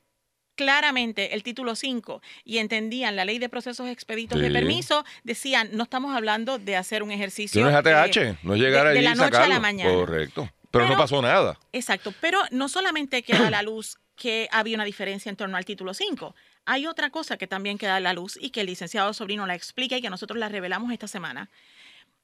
claramente 0.59 1.35
el 1.35 1.45
título 1.45 1.77
5 1.77 2.21
y 2.45 2.59
entendían 2.59 3.15
la 3.15 3.25
ley 3.25 3.39
de 3.39 3.49
procesos 3.49 3.89
expeditos 3.89 4.41
de 4.41 4.51
permiso, 4.51 5.05
decían, 5.23 5.71
no 5.73 5.85
estamos 5.85 6.15
hablando 6.17 6.59
de 6.59 6.75
hacer 6.77 7.05
un 7.05 7.13
ejercicio. 7.13 7.63
No 7.63 7.71
es 7.71 7.87
eh, 7.87 7.93
ATH, 7.95 8.39
no 8.43 8.55
es 8.55 8.61
llegar 8.61 8.85
de- 8.85 8.91
allí 8.91 8.99
de 8.99 9.05
la 9.05 9.15
noche 9.15 9.37
a 9.37 9.47
la 9.47 9.61
mañana. 9.61 9.91
Correcto. 9.95 10.51
Pero, 10.73 10.85
no 10.85 10.91
Pero- 10.91 11.01
pasó 11.01 11.23
nada. 11.23 11.59
Exacto, 11.73 12.13
pero 12.21 12.41
no 12.51 12.69
solamente 12.69 13.23
queda 13.23 13.47
a 13.47 13.51
la 13.51 13.63
luz 13.63 13.97
que 14.17 14.49
había 14.51 14.75
una 14.75 14.85
diferencia 14.85 15.31
en 15.31 15.37
torno 15.37 15.57
al 15.57 15.65
título 15.65 15.95
5, 15.95 16.35
hay 16.67 16.87
otra 16.87 17.09
cosa 17.11 17.39
que 17.39 17.47
también 17.47 17.79
queda 17.79 17.97
a 17.97 18.01
la 18.01 18.13
luz 18.13 18.37
y 18.39 18.51
que 18.51 18.61
el 18.63 18.67
licenciado 18.67 19.15
Sobrino 19.15 19.47
la 19.47 19.55
explica 19.55 19.97
y 19.97 20.03
que 20.03 20.11
nosotros 20.11 20.39
la 20.41 20.49
revelamos 20.49 20.93
esta 20.93 21.07
semana. 21.07 21.49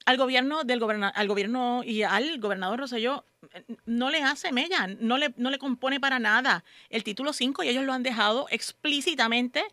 Al 0.06 0.16
gobierno, 0.18 0.64
del 0.64 0.80
goberna- 0.80 1.08
al 1.08 1.26
gobierno 1.28 1.82
y 1.84 2.02
al 2.02 2.38
gobernador 2.38 2.78
Rosselló 2.80 3.24
eh, 3.54 3.64
no 3.86 4.10
le 4.10 4.22
hace 4.22 4.52
mella, 4.52 4.86
no 5.00 5.16
le, 5.16 5.32
no 5.38 5.50
le 5.50 5.58
compone 5.58 5.98
para 5.98 6.18
nada 6.18 6.62
el 6.90 7.02
título 7.04 7.32
5 7.32 7.62
y 7.62 7.68
ellos 7.68 7.84
lo 7.84 7.92
han 7.94 8.02
dejado 8.02 8.46
explícitamente 8.50 9.64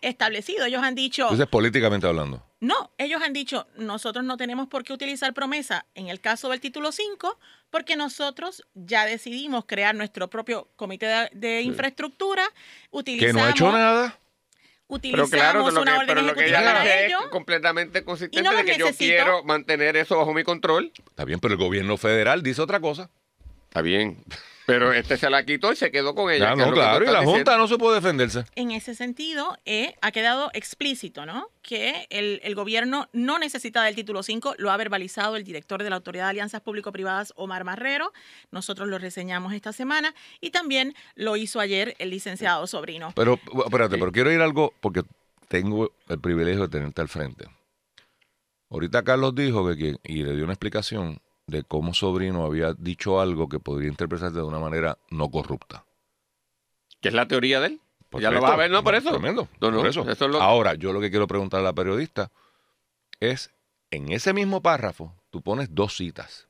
establecido. 0.00 0.64
Ellos 0.64 0.82
han 0.82 0.94
dicho, 0.94 1.22
Entonces, 1.22 1.48
políticamente 1.48 2.06
hablando. 2.06 2.44
no, 2.60 2.92
ellos 2.98 3.20
han 3.22 3.32
dicho, 3.32 3.66
nosotros 3.76 4.24
no 4.24 4.36
tenemos 4.36 4.68
por 4.68 4.84
qué 4.84 4.92
utilizar 4.92 5.34
promesa 5.34 5.86
en 5.94 6.08
el 6.08 6.20
caso 6.20 6.48
del 6.50 6.60
título 6.60 6.92
5, 6.92 7.38
porque 7.70 7.96
nosotros 7.96 8.64
ya 8.74 9.04
decidimos 9.06 9.64
crear 9.64 9.94
nuestro 9.94 10.28
propio 10.30 10.68
comité 10.76 11.06
de, 11.06 11.28
de 11.32 11.62
infraestructura, 11.62 12.44
Que 12.44 12.96
utilizamos, 12.96 13.34
no 13.42 13.44
ha 13.46 13.50
hecho 13.50 13.72
nada. 13.72 14.18
Pero 14.90 15.24
utilizamos 15.24 15.30
claro, 15.30 15.64
que 15.66 15.72
lo 15.72 15.82
una 15.82 15.92
que, 15.92 15.98
orden 15.98 16.06
pero 16.08 16.22
lo 16.22 16.34
que 16.34 16.40
ejecutiva 16.40 16.58
ella 16.60 16.68
para 16.72 16.80
hace 16.82 17.06
ello. 17.06 17.18
es 17.20 17.26
completamente 17.28 18.04
consistente 18.04 18.38
Y 18.40 18.42
no 18.42 18.56
de 18.56 18.64
que 18.64 18.76
yo 18.78 18.86
necesito. 18.86 18.98
quiero 19.14 19.44
mantener 19.44 19.96
eso 19.96 20.18
bajo 20.18 20.34
mi 20.34 20.42
control. 20.44 20.92
Está 21.08 21.24
bien, 21.24 21.38
pero 21.40 21.54
el 21.54 21.58
gobierno 21.60 21.96
federal 21.96 22.42
dice 22.42 22.60
otra 22.62 22.80
cosa. 22.80 23.10
Está 23.68 23.82
bien. 23.82 24.24
Pero 24.70 24.92
este 24.92 25.16
se 25.16 25.28
la 25.30 25.44
quitó 25.44 25.72
y 25.72 25.76
se 25.76 25.90
quedó 25.90 26.14
con 26.14 26.30
ella. 26.30 26.50
Ya, 26.50 26.56
no, 26.56 26.72
claro. 26.72 27.04
Y 27.04 27.06
la 27.06 27.20
diciendo. 27.20 27.32
Junta 27.32 27.56
no 27.56 27.68
se 27.68 27.76
puede 27.78 27.96
defenderse. 27.96 28.44
En 28.56 28.70
ese 28.70 28.94
sentido, 28.94 29.56
eh, 29.64 29.94
ha 30.00 30.12
quedado 30.12 30.50
explícito, 30.54 31.26
¿no? 31.26 31.48
Que 31.62 32.06
el, 32.10 32.40
el 32.44 32.54
gobierno 32.54 33.08
no 33.12 33.38
necesita 33.38 33.82
del 33.84 33.94
título 33.94 34.22
5, 34.22 34.54
lo 34.58 34.70
ha 34.70 34.76
verbalizado 34.76 35.36
el 35.36 35.44
director 35.44 35.82
de 35.82 35.90
la 35.90 35.96
Autoridad 35.96 36.24
de 36.24 36.30
Alianzas 36.30 36.60
Público-Privadas, 36.60 37.32
Omar 37.36 37.64
Marrero. 37.64 38.12
Nosotros 38.50 38.88
lo 38.88 38.98
reseñamos 38.98 39.52
esta 39.52 39.72
semana 39.72 40.14
y 40.40 40.50
también 40.50 40.94
lo 41.14 41.36
hizo 41.36 41.60
ayer 41.60 41.96
el 41.98 42.10
licenciado 42.10 42.66
Sobrino. 42.66 43.12
Pero, 43.16 43.38
espérate, 43.64 43.98
pero 43.98 44.12
quiero 44.12 44.32
ir 44.32 44.40
a 44.40 44.44
algo 44.44 44.72
porque 44.80 45.02
tengo 45.48 45.90
el 46.08 46.20
privilegio 46.20 46.62
de 46.62 46.68
tenerte 46.68 47.00
al 47.00 47.08
frente. 47.08 47.46
Ahorita 48.70 49.02
Carlos 49.02 49.34
dijo 49.34 49.66
que- 49.74 49.96
y 50.04 50.22
le 50.22 50.34
dio 50.34 50.44
una 50.44 50.52
explicación 50.52 51.20
de 51.50 51.62
cómo 51.64 51.92
Sobrino 51.94 52.44
había 52.44 52.72
dicho 52.74 53.20
algo 53.20 53.48
que 53.48 53.58
podría 53.60 53.88
interpretarse 53.88 54.36
de 54.36 54.42
una 54.42 54.58
manera 54.58 54.96
no 55.10 55.30
corrupta. 55.30 55.84
Que 57.00 57.08
es 57.08 57.14
la 57.14 57.26
teoría 57.28 57.60
de 57.60 57.66
él. 57.68 57.80
Ya 58.18 58.30
lo 58.30 58.40
vas 58.40 58.52
a 58.52 58.56
ver, 58.56 58.70
¿no? 58.70 58.82
Por 58.82 58.94
eso. 58.94 59.10
Tremendo. 59.10 59.48
No, 59.60 59.70
no, 59.70 59.78
por 59.78 59.86
eso. 59.86 60.02
eso 60.10 60.24
es 60.24 60.30
lo- 60.30 60.42
Ahora, 60.42 60.74
yo 60.74 60.92
lo 60.92 61.00
que 61.00 61.10
quiero 61.10 61.26
preguntar 61.28 61.60
a 61.60 61.62
la 61.62 61.72
periodista 61.72 62.30
es, 63.20 63.50
en 63.90 64.10
ese 64.12 64.32
mismo 64.32 64.60
párrafo, 64.62 65.14
tú 65.30 65.42
pones 65.42 65.74
dos 65.74 65.96
citas. 65.96 66.48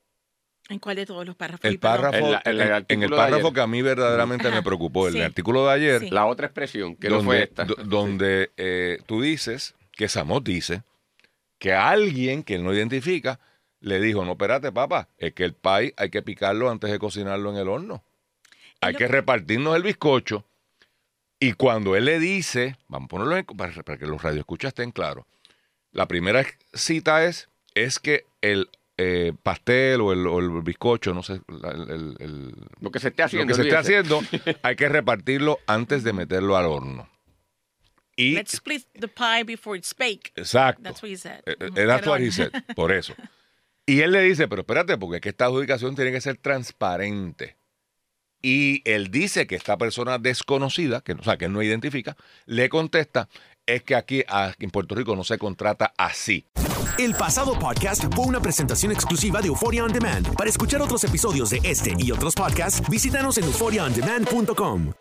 ¿En 0.69 0.79
cuál 0.79 0.95
de 0.95 1.05
todos 1.05 1.25
los 1.25 1.35
párrafos? 1.35 1.65
El 1.65 1.79
párrafo, 1.79 2.15
En 2.45 2.61
el 2.61 2.81
en- 3.03 3.09
párrafo 3.09 3.51
que 3.51 3.61
a 3.61 3.67
mí 3.67 3.81
verdaderamente 3.81 4.49
me 4.51 4.63
preocupó, 4.63 5.07
el 5.07 5.13
Sí. 5.15 5.21
artículo 5.21 5.65
de 5.67 5.73
ayer, 5.73 5.99
Sí. 5.99 6.09
La 6.09 6.25
otra 6.25 6.47
expresión, 6.47 6.95
que 6.95 7.09
no 7.09 7.17
donde, 7.17 7.27
fue 7.27 7.43
esta. 7.43 7.65
do- 7.65 7.75
donde 7.83 8.51
eh, 8.57 8.99
tú 9.05 9.21
dices, 9.21 9.75
que 9.91 10.07
Samot 10.07 10.43
dice, 10.43 10.83
que 11.59 11.73
alguien 11.73 12.41
que 12.43 12.55
él 12.55 12.63
no 12.63 12.73
identifica 12.73 13.39
le 13.81 13.99
dijo, 13.99 14.23
no, 14.25 14.31
espérate, 14.31 14.71
papá, 14.71 15.09
es 15.17 15.33
que 15.33 15.43
el 15.43 15.53
pay 15.53 15.93
hay 15.97 16.09
que 16.09 16.21
picarlo 16.21 16.69
antes 16.69 16.89
de 16.91 16.99
cocinarlo 16.99 17.51
en 17.51 17.57
el 17.57 17.67
horno. 17.67 18.03
Hay 18.79 18.93
lo 18.93 18.99
que 18.99 19.07
repartirnos 19.07 19.75
el 19.75 19.83
bizcocho. 19.83 20.45
Y 21.39 21.53
cuando 21.53 21.95
él 21.95 22.05
le 22.05 22.19
dice, 22.19 22.77
vamos 22.87 23.07
a 23.07 23.09
ponerlo 23.09 23.37
en- 23.37 23.45
para, 23.45 23.73
para 23.83 23.97
que 23.97 24.05
los 24.05 24.21
radioescuchas 24.21 24.69
estén 24.69 24.91
claros, 24.91 25.25
la 25.91 26.07
primera 26.07 26.45
cita 26.73 27.25
es, 27.25 27.49
es 27.73 27.99
que 27.99 28.25
el 28.41 28.69
eh, 28.97 29.33
pastel 29.41 29.99
o 30.01 30.13
el, 30.13 30.27
o 30.27 30.37
el 30.39 30.61
bizcocho, 30.61 31.13
no 31.15 31.23
sé, 31.23 31.41
la- 31.47 31.71
el- 31.71 32.53
Lo 32.79 32.91
que 32.91 32.99
se 32.99 33.07
esté 33.07 33.23
lo 33.23 33.25
haciendo. 33.25 33.47
que 33.47 33.55
se 33.55 33.61
esté 33.63 33.75
haciendo, 33.75 34.21
hay 34.61 34.75
que 34.75 34.87
repartirlo 34.89 35.57
antes 35.65 36.03
de 36.03 36.13
meterlo 36.13 36.55
al 36.57 36.65
horno. 36.67 37.09
Y, 38.15 38.33
Let's 38.35 38.53
split 38.53 38.85
the 38.99 39.07
pie 39.07 39.43
before 39.43 39.75
it's 39.75 39.95
baked. 39.97 40.31
exacto. 40.37 40.83
That's 40.83 41.01
what 41.01 41.09
he 41.11 41.17
said. 41.17 41.41
Eh, 41.47 41.55
eh, 41.59 41.85
That's 41.87 42.05
what 42.05 42.19
he 42.21 42.31
said, 42.31 42.51
por 42.75 42.91
eso. 42.91 43.15
Y 43.91 43.99
él 43.99 44.13
le 44.13 44.21
dice, 44.21 44.47
pero 44.47 44.61
espérate, 44.61 44.97
porque 44.97 45.17
es 45.17 45.21
que 45.21 45.27
esta 45.27 45.47
adjudicación 45.47 45.95
tiene 45.95 46.13
que 46.13 46.21
ser 46.21 46.37
transparente. 46.37 47.57
Y 48.41 48.81
él 48.89 49.11
dice 49.11 49.47
que 49.47 49.55
esta 49.55 49.77
persona 49.77 50.17
desconocida, 50.17 51.01
que, 51.01 51.11
o 51.11 51.21
sea, 51.21 51.35
que 51.35 51.43
él 51.43 51.51
no 51.51 51.61
identifica, 51.61 52.15
le 52.45 52.69
contesta, 52.69 53.27
es 53.65 53.83
que 53.83 53.97
aquí 53.97 54.23
en 54.59 54.69
Puerto 54.69 54.95
Rico 54.95 55.13
no 55.17 55.25
se 55.25 55.37
contrata 55.37 55.93
así. 55.97 56.45
El 56.97 57.15
pasado 57.15 57.59
podcast 57.59 58.05
fue 58.15 58.27
una 58.27 58.39
presentación 58.39 58.93
exclusiva 58.93 59.41
de 59.41 59.49
Euphoria 59.49 59.83
On 59.83 59.91
Demand. 59.91 60.37
Para 60.37 60.49
escuchar 60.49 60.81
otros 60.81 61.03
episodios 61.03 61.49
de 61.49 61.59
este 61.63 61.93
y 61.97 62.13
otros 62.13 62.33
podcasts, 62.33 62.81
visítanos 62.89 63.39
en 63.39 63.43
euphoriaondemand.com. 63.43 64.93